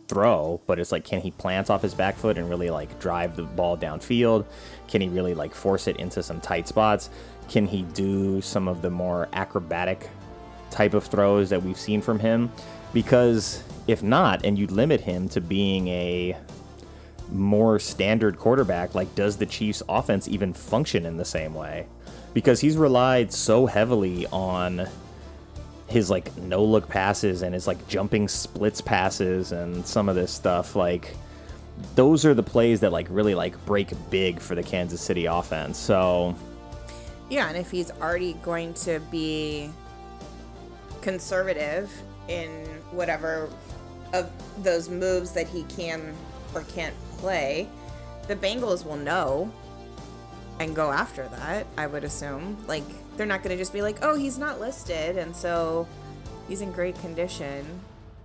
throw, 0.08 0.62
but 0.68 0.78
it's 0.78 0.92
like, 0.92 1.04
can 1.04 1.22
he 1.22 1.32
plant 1.32 1.72
off 1.72 1.82
his 1.82 1.96
back 1.96 2.16
foot 2.16 2.38
and 2.38 2.48
really, 2.48 2.70
like, 2.70 3.00
drive 3.00 3.36
the 3.36 3.46
ball 3.46 3.76
downfield? 3.76 4.46
Can 4.88 5.02
he 5.02 5.10
really, 5.10 5.34
like, 5.34 5.56
force 5.56 5.88
it 5.88 5.98
into 5.98 6.22
some 6.22 6.40
tight 6.40 6.68
spots? 6.68 7.10
Can 7.48 7.66
he 7.66 7.82
do 7.82 8.42
some 8.42 8.68
of 8.68 8.84
the 8.84 8.92
more 8.92 9.28
acrobatic 9.34 10.08
type 10.70 10.94
of 10.94 11.04
throws 11.04 11.50
that 11.50 11.64
we've 11.64 11.80
seen 11.80 12.00
from 12.00 12.20
him 12.20 12.52
because 12.94 13.64
if 13.88 14.04
not 14.04 14.46
and 14.46 14.56
you 14.60 14.68
limit 14.68 15.02
him 15.02 15.28
to 15.30 15.42
being 15.42 15.88
a 15.88 16.38
more 17.32 17.80
standard 17.80 18.38
quarterback 18.38 18.94
like 18.94 19.14
does 19.16 19.36
the 19.38 19.48
Chiefs 19.48 19.82
offense 19.90 20.28
even 20.28 20.54
function 20.54 21.08
in 21.08 21.18
the 21.18 21.26
same 21.26 21.56
way 21.56 21.88
because 22.34 22.60
he's 22.60 22.78
relied 22.78 23.34
so 23.34 23.66
heavily 23.66 24.26
on 24.28 24.88
his 25.88 26.10
like 26.10 26.36
no 26.38 26.64
look 26.64 26.88
passes 26.88 27.42
and 27.42 27.54
his 27.54 27.66
like 27.66 27.88
jumping 27.88 28.28
splits 28.28 28.80
passes 28.80 29.52
and 29.52 29.86
some 29.86 30.08
of 30.08 30.16
this 30.16 30.32
stuff 30.32 30.76
like 30.76 31.16
those 31.96 32.26
are 32.26 32.34
the 32.34 32.44
plays 32.44 32.82
that 32.82 32.92
like 32.92 33.08
really 33.10 33.36
like 33.36 33.64
break 33.66 33.90
big 34.10 34.40
for 34.40 34.56
the 34.56 34.64
Kansas 34.64 35.02
City 35.02 35.26
offense. 35.26 35.78
So 35.78 36.36
Yeah, 37.30 37.48
and 37.48 37.58
if 37.58 37.72
he's 37.72 37.92
already 37.92 38.34
going 38.42 38.74
to 38.76 39.00
be 39.12 39.70
conservative 41.02 41.92
in 42.28 42.50
whatever 42.92 43.50
of 44.14 44.30
those 44.64 44.90
moves 44.90 45.32
that 45.32 45.48
he 45.48 45.64
can 45.64 46.14
or 46.54 46.64
can't 46.64 46.96
play, 47.18 47.68
the 48.28 48.36
Bengals 48.36 48.86
will 48.86 48.98
know 48.98 49.52
and 50.60 50.76
go 50.76 50.92
after 50.92 51.28
that, 51.30 51.66
I 51.78 51.88
would 51.88 52.04
assume. 52.04 52.58
Like, 52.68 52.84
they're 53.18 53.26
not 53.26 53.44
going 53.44 53.56
to 53.56 53.62
just 53.62 53.74
be 53.74 53.82
like, 53.82 53.98
oh, 54.02 54.16
he's 54.16 54.38
not 54.38 54.60
listed, 54.60 55.18
and 55.18 55.36
so 55.36 55.88
he's 56.48 56.62
in 56.62 56.72
great 56.72 57.00
condition. 57.00 57.66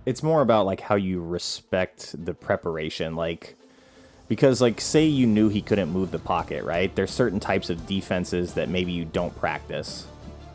it's 0.05 0.21
more 0.21 0.41
about 0.41 0.65
like 0.65 0.81
how 0.81 0.95
you 0.95 1.21
respect 1.21 2.13
the 2.25 2.33
preparation 2.33 3.15
like 3.15 3.55
because 4.27 4.61
like 4.61 4.79
say 4.81 5.05
you 5.05 5.25
knew 5.27 5.49
he 5.49 5.61
couldn't 5.61 5.89
move 5.89 6.11
the 6.11 6.19
pocket 6.19 6.63
right 6.63 6.95
there's 6.95 7.11
certain 7.11 7.39
types 7.39 7.69
of 7.69 7.85
defenses 7.87 8.53
that 8.53 8.69
maybe 8.69 8.91
you 8.91 9.05
don't 9.05 9.35
practice 9.37 10.05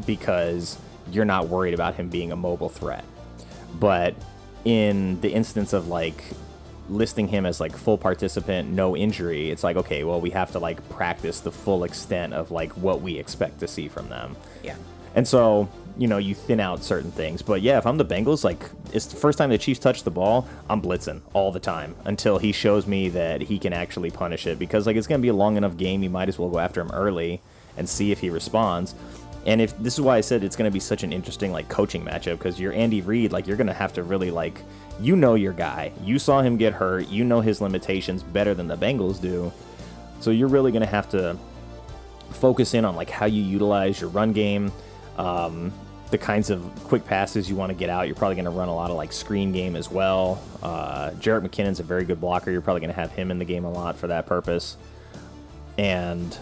because 0.06 0.78
you're 1.10 1.24
not 1.24 1.48
worried 1.48 1.74
about 1.74 1.94
him 1.94 2.08
being 2.08 2.30
a 2.32 2.36
mobile 2.36 2.68
threat 2.68 3.04
but 3.80 4.14
in 4.64 5.20
the 5.20 5.32
instance 5.32 5.72
of 5.72 5.88
like 5.88 6.22
listing 6.90 7.28
him 7.28 7.46
as 7.46 7.60
like 7.60 7.76
full 7.76 7.96
participant 7.96 8.68
no 8.70 8.96
injury 8.96 9.50
it's 9.50 9.62
like 9.64 9.76
okay 9.76 10.04
well 10.04 10.20
we 10.20 10.30
have 10.30 10.50
to 10.50 10.58
like 10.58 10.86
practice 10.90 11.40
the 11.40 11.52
full 11.52 11.84
extent 11.84 12.34
of 12.34 12.50
like 12.50 12.70
what 12.72 13.00
we 13.00 13.18
expect 13.18 13.60
to 13.60 13.68
see 13.68 13.88
from 13.88 14.08
them 14.08 14.36
Yeah. 14.62 14.76
and 15.14 15.26
so, 15.26 15.68
you 15.98 16.06
know, 16.08 16.18
you 16.18 16.34
thin 16.34 16.60
out 16.60 16.82
certain 16.82 17.10
things. 17.10 17.42
But 17.42 17.60
yeah, 17.62 17.76
if 17.76 17.84
I'm 17.86 17.98
the 17.98 18.04
Bengals, 18.04 18.42
like 18.44 18.62
it's 18.92 19.06
the 19.06 19.16
first 19.16 19.36
time 19.38 19.50
the 19.50 19.58
Chiefs 19.58 19.80
touch 19.80 20.04
the 20.04 20.10
ball, 20.10 20.46
I'm 20.70 20.80
blitzing 20.80 21.20
all 21.34 21.50
the 21.52 21.60
time 21.60 21.94
until 22.04 22.38
he 22.38 22.52
shows 22.52 22.86
me 22.86 23.08
that 23.10 23.40
he 23.42 23.58
can 23.58 23.72
actually 23.72 24.10
punish 24.10 24.46
it. 24.46 24.58
Because 24.58 24.86
like 24.86 24.96
it's 24.96 25.06
gonna 25.08 25.18
be 25.20 25.28
a 25.28 25.34
long 25.34 25.56
enough 25.56 25.76
game, 25.76 26.02
you 26.02 26.08
might 26.10 26.28
as 26.28 26.38
well 26.38 26.48
go 26.48 26.58
after 26.60 26.80
him 26.80 26.90
early 26.92 27.40
and 27.76 27.88
see 27.88 28.12
if 28.12 28.20
he 28.20 28.30
responds. 28.30 28.94
And 29.46 29.60
if 29.60 29.76
this 29.78 29.94
is 29.94 30.00
why 30.00 30.16
I 30.16 30.20
said 30.20 30.44
it's 30.44 30.56
gonna 30.56 30.70
be 30.70 30.80
such 30.80 31.02
an 31.02 31.12
interesting 31.12 31.52
like 31.52 31.68
coaching 31.68 32.04
matchup 32.04 32.38
because 32.38 32.60
you're 32.60 32.72
Andy 32.72 33.00
Reid, 33.00 33.32
like 33.32 33.46
you're 33.46 33.56
gonna 33.56 33.72
have 33.72 33.92
to 33.94 34.02
really 34.02 34.30
like 34.30 34.62
you 35.00 35.16
know 35.16 35.34
your 35.34 35.52
guy. 35.52 35.92
You 36.02 36.18
saw 36.18 36.42
him 36.42 36.56
get 36.56 36.72
hurt, 36.72 37.08
you 37.08 37.24
know 37.24 37.40
his 37.40 37.60
limitations 37.60 38.22
better 38.22 38.54
than 38.54 38.68
the 38.68 38.76
Bengals 38.76 39.20
do. 39.20 39.50
So 40.20 40.30
you're 40.30 40.48
really 40.48 40.72
gonna 40.72 40.86
have 40.86 41.08
to 41.10 41.38
focus 42.32 42.74
in 42.74 42.84
on 42.84 42.96
like 42.96 43.10
how 43.10 43.26
you 43.26 43.42
utilize 43.42 44.00
your 44.00 44.10
run 44.10 44.32
game, 44.32 44.72
um, 45.18 45.72
the 46.10 46.18
kinds 46.18 46.50
of 46.50 46.62
quick 46.84 47.04
passes 47.04 47.48
you 47.48 47.56
want 47.56 47.70
to 47.70 47.74
get 47.74 47.88
out. 47.88 48.06
You're 48.06 48.16
probably 48.16 48.34
going 48.34 48.46
to 48.46 48.50
run 48.50 48.68
a 48.68 48.74
lot 48.74 48.90
of 48.90 48.96
like 48.96 49.12
screen 49.12 49.52
game 49.52 49.76
as 49.76 49.90
well. 49.90 50.42
Uh, 50.62 51.12
Jarrett 51.12 51.44
McKinnon's 51.44 51.80
a 51.80 51.84
very 51.84 52.04
good 52.04 52.20
blocker. 52.20 52.50
You're 52.50 52.60
probably 52.60 52.80
going 52.80 52.92
to 52.92 53.00
have 53.00 53.12
him 53.12 53.30
in 53.30 53.38
the 53.38 53.44
game 53.44 53.64
a 53.64 53.70
lot 53.70 53.96
for 53.96 54.08
that 54.08 54.26
purpose. 54.26 54.76
And 55.78 56.36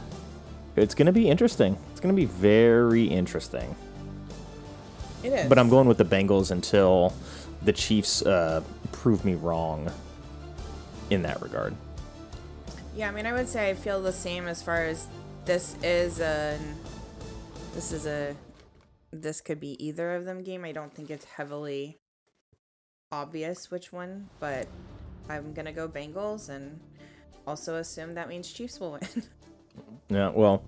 it's 0.74 0.94
going 0.94 1.06
to 1.06 1.12
be 1.12 1.28
interesting. 1.28 1.76
It's 1.98 2.02
going 2.04 2.14
to 2.14 2.22
be 2.22 2.26
very 2.26 3.06
interesting. 3.06 3.74
It 5.24 5.32
is. 5.32 5.48
But 5.48 5.58
I'm 5.58 5.68
going 5.68 5.88
with 5.88 5.98
the 5.98 6.04
Bengals 6.04 6.52
until 6.52 7.12
the 7.62 7.72
Chiefs 7.72 8.22
uh, 8.22 8.62
prove 8.92 9.24
me 9.24 9.34
wrong 9.34 9.90
in 11.10 11.22
that 11.22 11.42
regard. 11.42 11.74
Yeah, 12.94 13.08
I 13.08 13.10
mean, 13.10 13.26
I 13.26 13.32
would 13.32 13.48
say 13.48 13.70
I 13.70 13.74
feel 13.74 14.00
the 14.00 14.12
same 14.12 14.46
as 14.46 14.62
far 14.62 14.84
as 14.84 15.08
this 15.44 15.74
is 15.82 16.20
a 16.20 16.56
this 17.74 17.90
is 17.90 18.06
a 18.06 18.36
this 19.10 19.40
could 19.40 19.58
be 19.58 19.84
either 19.84 20.14
of 20.14 20.24
them 20.24 20.44
game. 20.44 20.64
I 20.64 20.70
don't 20.70 20.94
think 20.94 21.10
it's 21.10 21.24
heavily 21.24 21.98
obvious 23.10 23.72
which 23.72 23.92
one, 23.92 24.28
but 24.38 24.68
I'm 25.28 25.52
gonna 25.52 25.72
go 25.72 25.88
Bengals 25.88 26.48
and 26.48 26.78
also 27.44 27.74
assume 27.74 28.14
that 28.14 28.28
means 28.28 28.52
Chiefs 28.52 28.78
will 28.78 28.92
win. 28.92 29.24
Yeah, 30.10 30.30
well, 30.30 30.62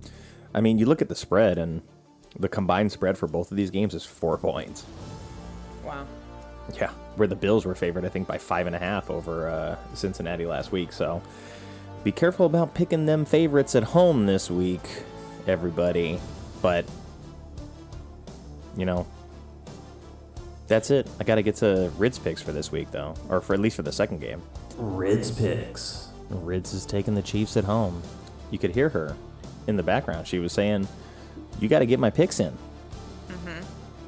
I 0.55 0.61
mean, 0.61 0.79
you 0.79 0.87
look 0.87 1.03
at 1.03 1.09
the 1.09 1.15
spread, 1.15 1.59
and 1.59 1.83
the 2.39 2.49
combined 2.49 2.93
spread 2.93 3.17
for 3.17 3.27
both 3.27 3.51
of 3.51 3.57
these 3.57 3.71
games 3.71 3.95
is 3.95 4.05
four 4.05 4.39
points. 4.39 4.85
wow. 5.85 6.07
Yeah, 6.75 6.91
where 7.17 7.27
the 7.27 7.37
Bills 7.37 7.67
were 7.67 7.75
favored, 7.75 8.05
I 8.05 8.09
think, 8.09 8.29
by 8.29 8.39
five 8.39 8.69
and 8.69 8.77
a 8.77 8.79
half 8.79 9.11
over 9.11 9.49
uh, 9.49 9.77
Cincinnati 9.95 10.47
last 10.47 10.71
week. 10.71 10.93
So 10.93 11.21
be 12.05 12.13
careful 12.13 12.47
about 12.47 12.75
picking 12.75 13.07
them 13.07 13.25
favorites 13.25 13.75
at 13.75 13.83
home 13.83 14.27
this 14.27 14.51
week, 14.51 14.81
everybody. 15.49 16.21
But, 16.63 16.85
you 18.77 18.87
know, 18.87 19.05
that's 20.69 20.91
it. 20.91 21.09
I 21.19 21.25
got 21.25 21.37
to 21.37 21.43
get 21.43 21.57
to 21.57 21.91
Rids 21.99 22.21
picks 22.21 22.41
for 22.41 22.53
this 22.53 22.71
week, 22.71 22.93
though, 22.93 23.15
or 23.29 23.41
for 23.41 23.55
at 23.55 23.61
least 23.61 23.75
for 23.75 23.83
the 23.83 23.91
second 23.93 24.21
game. 24.21 24.41
Rids 24.77 25.33
Picks. 25.33 26.09
Rids 26.29 26.73
is 26.73 26.87
taking 26.87 27.17
the 27.17 27.23
Chiefs 27.23 27.57
at 27.57 27.65
home. 27.65 28.01
You 28.53 28.59
could 28.61 28.73
hear 28.73 28.89
her 28.91 29.17
in 29.67 29.77
the 29.77 29.83
background. 29.83 30.27
She 30.27 30.39
was 30.39 30.53
saying, 30.53 30.89
You 31.59 31.69
got 31.69 31.81
to 31.81 31.87
get 31.87 31.99
my 31.99 32.11
picks 32.11 32.41
in. 32.41 32.57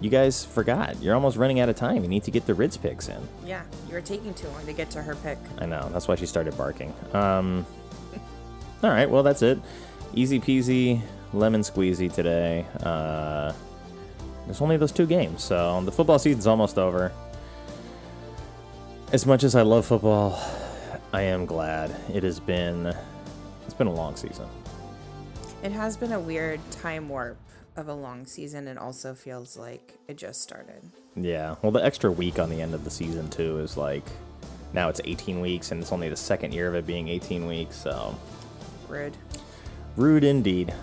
You 0.02 0.10
guys 0.10 0.44
forgot. 0.44 1.00
You're 1.00 1.14
almost 1.14 1.36
running 1.36 1.60
out 1.60 1.68
of 1.68 1.76
time. 1.76 2.02
You 2.02 2.08
need 2.08 2.24
to 2.24 2.32
get 2.32 2.44
the 2.44 2.54
Ritz 2.54 2.76
picks 2.76 3.08
in. 3.08 3.28
Yeah, 3.46 3.62
you 3.86 3.94
were 3.94 4.00
taking 4.00 4.34
too 4.34 4.48
long 4.48 4.66
to 4.66 4.72
get 4.72 4.90
to 4.90 5.02
her 5.02 5.14
pick. 5.14 5.38
I 5.58 5.66
know. 5.66 5.88
That's 5.92 6.08
why 6.08 6.16
she 6.16 6.26
started 6.26 6.56
barking. 6.58 6.92
Um, 7.14 7.64
all 8.82 8.90
right. 8.90 9.08
Well, 9.08 9.22
that's 9.22 9.42
it. 9.42 9.60
Easy 10.12 10.40
peasy, 10.40 11.00
lemon 11.32 11.60
squeezy 11.60 12.12
today. 12.12 12.66
Uh, 12.82 13.52
there's 14.46 14.60
only 14.60 14.76
those 14.76 14.90
two 14.90 15.06
games, 15.06 15.44
so 15.44 15.80
the 15.84 15.92
football 15.92 16.18
season's 16.18 16.48
almost 16.48 16.78
over. 16.78 17.12
As 19.12 19.24
much 19.24 19.44
as 19.44 19.54
I 19.54 19.62
love 19.62 19.86
football, 19.86 20.36
I 21.12 21.22
am 21.22 21.46
glad 21.46 21.94
it 22.12 22.24
has 22.24 22.40
been. 22.40 22.92
It's 23.66 23.74
been 23.74 23.86
a 23.86 23.94
long 23.94 24.16
season. 24.16 24.48
It 25.62 25.70
has 25.70 25.96
been 25.96 26.12
a 26.12 26.18
weird 26.18 26.60
time 26.72 27.08
warp 27.08 27.38
of 27.76 27.88
a 27.88 27.94
long 27.94 28.26
season. 28.26 28.66
It 28.66 28.76
also 28.76 29.14
feels 29.14 29.56
like 29.56 29.96
it 30.08 30.16
just 30.16 30.42
started. 30.42 30.82
Yeah. 31.14 31.54
Well, 31.62 31.70
the 31.70 31.84
extra 31.84 32.10
week 32.10 32.38
on 32.40 32.50
the 32.50 32.60
end 32.60 32.74
of 32.74 32.82
the 32.84 32.90
season 32.90 33.30
too 33.30 33.58
is 33.58 33.76
like 33.76 34.04
now 34.72 34.88
it's 34.88 35.00
18 35.04 35.40
weeks, 35.40 35.70
and 35.70 35.80
it's 35.80 35.92
only 35.92 36.08
the 36.08 36.16
second 36.16 36.52
year 36.52 36.66
of 36.66 36.74
it 36.74 36.86
being 36.86 37.08
18 37.08 37.46
weeks. 37.46 37.76
So 37.76 38.16
Rude. 38.88 39.16
Rude 39.96 40.24
indeed. 40.24 40.74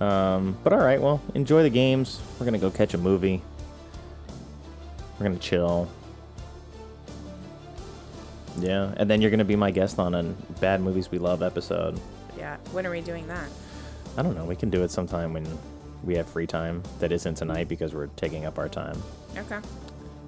Um, 0.00 0.56
but 0.64 0.72
all 0.72 0.78
right, 0.80 1.00
well, 1.00 1.20
enjoy 1.34 1.62
the 1.62 1.70
games. 1.70 2.20
We're 2.38 2.46
gonna 2.46 2.58
go 2.58 2.70
catch 2.70 2.94
a 2.94 2.98
movie. 2.98 3.42
We're 5.18 5.26
gonna 5.26 5.38
chill. 5.38 5.88
Yeah, 8.58 8.94
and 8.96 9.10
then 9.10 9.20
you're 9.20 9.30
gonna 9.30 9.44
be 9.44 9.56
my 9.56 9.70
guest 9.70 9.98
on 9.98 10.14
a 10.14 10.22
bad 10.60 10.80
movies 10.80 11.10
we 11.10 11.18
love 11.18 11.42
episode. 11.42 12.00
Yeah. 12.38 12.56
When 12.72 12.86
are 12.86 12.90
we 12.90 13.02
doing 13.02 13.26
that? 13.28 13.48
I 14.16 14.22
don't 14.22 14.34
know. 14.34 14.44
We 14.44 14.56
can 14.56 14.70
do 14.70 14.82
it 14.82 14.90
sometime 14.90 15.32
when 15.32 15.46
we 16.04 16.14
have 16.16 16.28
free 16.28 16.46
time. 16.46 16.82
That 17.00 17.12
isn't 17.12 17.34
tonight 17.36 17.68
because 17.68 17.94
we're 17.94 18.08
taking 18.08 18.44
up 18.44 18.58
our 18.58 18.68
time. 18.68 19.00
Okay. 19.36 19.58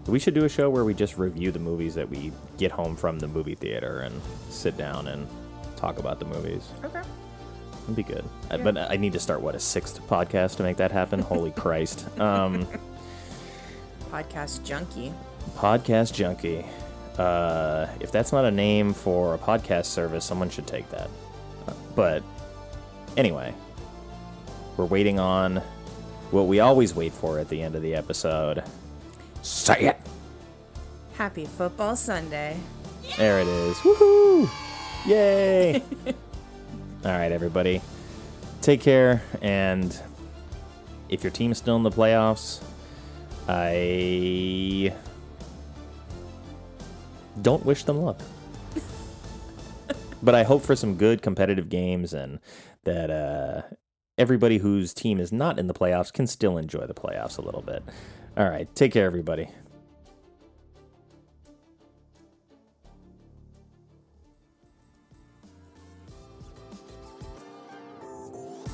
We 0.07 0.19
should 0.19 0.35
do 0.35 0.45
a 0.45 0.49
show 0.49 0.69
where 0.71 0.85
we 0.85 0.95
just 0.95 1.17
review 1.19 1.51
the 1.51 1.59
movies 1.59 1.95
that 1.95 2.09
we 2.09 2.31
get 2.59 2.71
home 2.71 2.95
from 2.97 3.19
the 3.19 3.27
movie 3.29 3.55
theater 3.55 4.01
and 4.01 4.21
sit 4.51 4.77
down 4.77 5.09
and 5.09 5.27
talk 5.77 5.99
about 5.99 6.19
the 6.19 6.25
movies. 6.27 6.69
Okay. 6.85 7.03
That'd 7.81 7.97
be 7.97 8.03
good. 8.03 8.25
Uh, 8.51 8.59
But 8.59 8.77
I 8.79 8.97
need 8.97 9.13
to 9.15 9.19
start 9.19 9.41
what 9.41 9.55
a 9.55 9.61
sixth 9.61 10.01
podcast 10.09 10.57
to 10.57 10.63
make 10.63 10.77
that 10.79 10.93
happen. 10.93 11.21
Holy 11.21 11.51
Christ! 11.63 12.07
Um, 12.19 12.67
Podcast 14.11 14.63
junkie. 14.65 15.13
podcast 15.57 16.13
junkie. 16.15 16.65
Uh, 17.19 17.87
if 18.01 18.11
that's 18.13 18.33
not 18.33 18.45
a 18.45 18.51
name 18.51 18.93
for 18.93 19.35
a 19.35 19.39
podcast 19.39 19.87
service, 19.87 20.25
someone 20.25 20.51
should 20.51 20.67
take 20.67 20.89
that. 20.91 21.09
Uh, 21.67 21.73
But 21.97 22.23
anyway, 23.17 23.55
we're 24.77 24.85
waiting 24.85 25.19
on 25.19 25.63
what 26.31 26.47
we 26.47 26.61
always 26.61 26.95
wait 26.95 27.13
for 27.13 27.39
at 27.39 27.49
the 27.49 27.63
end 27.63 27.75
of 27.75 27.83
the 27.83 27.95
episode. 27.95 28.65
Say 29.43 29.87
it. 29.89 29.97
Happy 31.15 31.45
Football 31.45 31.97
Sunday. 31.97 32.59
There 33.17 33.41
it 33.41 33.47
is. 33.47 33.77
Woohoo! 33.79 34.51
Yay! 35.07 35.83
All 37.05 37.13
right, 37.13 37.31
everybody. 37.31 37.81
Take 38.63 38.81
care. 38.81 39.23
And 39.43 39.97
if 41.09 41.23
your 41.23 41.31
team's 41.31 41.59
still 41.59 41.77
in 41.77 41.83
the 41.83 41.91
playoffs, 41.91 42.63
I 43.47 44.95
don't 47.43 47.65
wish 47.65 47.85
them 47.85 47.99
luck. 47.99 48.21
but 50.23 50.35
I 50.35 50.43
hope 50.43 50.63
for 50.63 50.75
some 50.75 50.97
good 50.97 51.23
competitive 51.23 51.69
games 51.69 52.15
and 52.15 52.41
that 52.85 53.11
uh, 53.11 53.63
everybody 54.17 54.59
whose 54.59 54.95
team 54.95 55.19
is 55.21 55.33
not 55.33 55.59
in 55.59 55.67
the 55.67 55.75
playoffs 55.75 56.13
can 56.13 56.27
still 56.27 56.57
enjoy 56.57 56.87
the 56.87 56.95
playoffs 56.95 57.39
a 57.39 57.43
little 57.43 57.63
bit. 57.63 57.83
All 58.37 58.49
right. 58.49 58.73
Take 58.75 58.93
care, 58.93 59.07
everybody. 59.07 59.49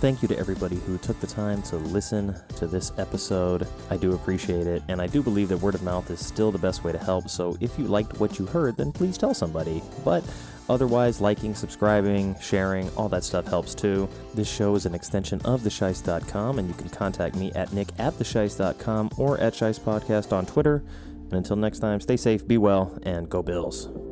Thank 0.00 0.22
you 0.22 0.28
to 0.28 0.38
everybody 0.38 0.76
who 0.76 0.96
took 0.96 1.20
the 1.20 1.26
time 1.26 1.60
to 1.64 1.76
listen 1.76 2.34
to 2.56 2.66
this 2.66 2.90
episode. 2.96 3.68
I 3.90 3.98
do 3.98 4.14
appreciate 4.14 4.66
it, 4.66 4.82
and 4.88 4.98
I 4.98 5.06
do 5.06 5.22
believe 5.22 5.50
that 5.50 5.58
word 5.58 5.74
of 5.74 5.82
mouth 5.82 6.10
is 6.10 6.24
still 6.24 6.50
the 6.50 6.58
best 6.58 6.82
way 6.84 6.92
to 6.92 6.96
help. 6.96 7.28
So 7.28 7.58
if 7.60 7.78
you 7.78 7.84
liked 7.84 8.18
what 8.18 8.38
you 8.38 8.46
heard, 8.46 8.78
then 8.78 8.92
please 8.92 9.18
tell 9.18 9.34
somebody. 9.34 9.82
But 10.02 10.24
otherwise, 10.70 11.20
liking, 11.20 11.54
subscribing, 11.54 12.36
sharing, 12.40 12.88
all 12.96 13.08
that 13.08 13.24
stuff 13.24 13.46
helps 13.46 13.74
too. 13.74 14.08
This 14.34 14.50
show 14.50 14.74
is 14.74 14.86
an 14.86 14.94
extension 14.94 15.40
of 15.44 15.62
theshice.com, 15.62 16.58
and 16.58 16.68
you 16.68 16.74
can 16.74 16.88
contact 16.88 17.36
me 17.36 17.52
at 17.52 17.72
nick 17.72 17.88
at 17.98 18.14
theshice.com 18.18 19.10
or 19.16 19.38
at 19.38 19.54
Shice 19.54 19.80
Podcast 19.80 20.32
on 20.32 20.46
Twitter. 20.46 20.82
And 21.24 21.34
until 21.34 21.56
next 21.56 21.80
time, 21.80 22.00
stay 22.00 22.16
safe, 22.16 22.46
be 22.46 22.58
well, 22.58 22.98
and 23.02 23.28
go 23.28 23.42
Bills. 23.42 24.09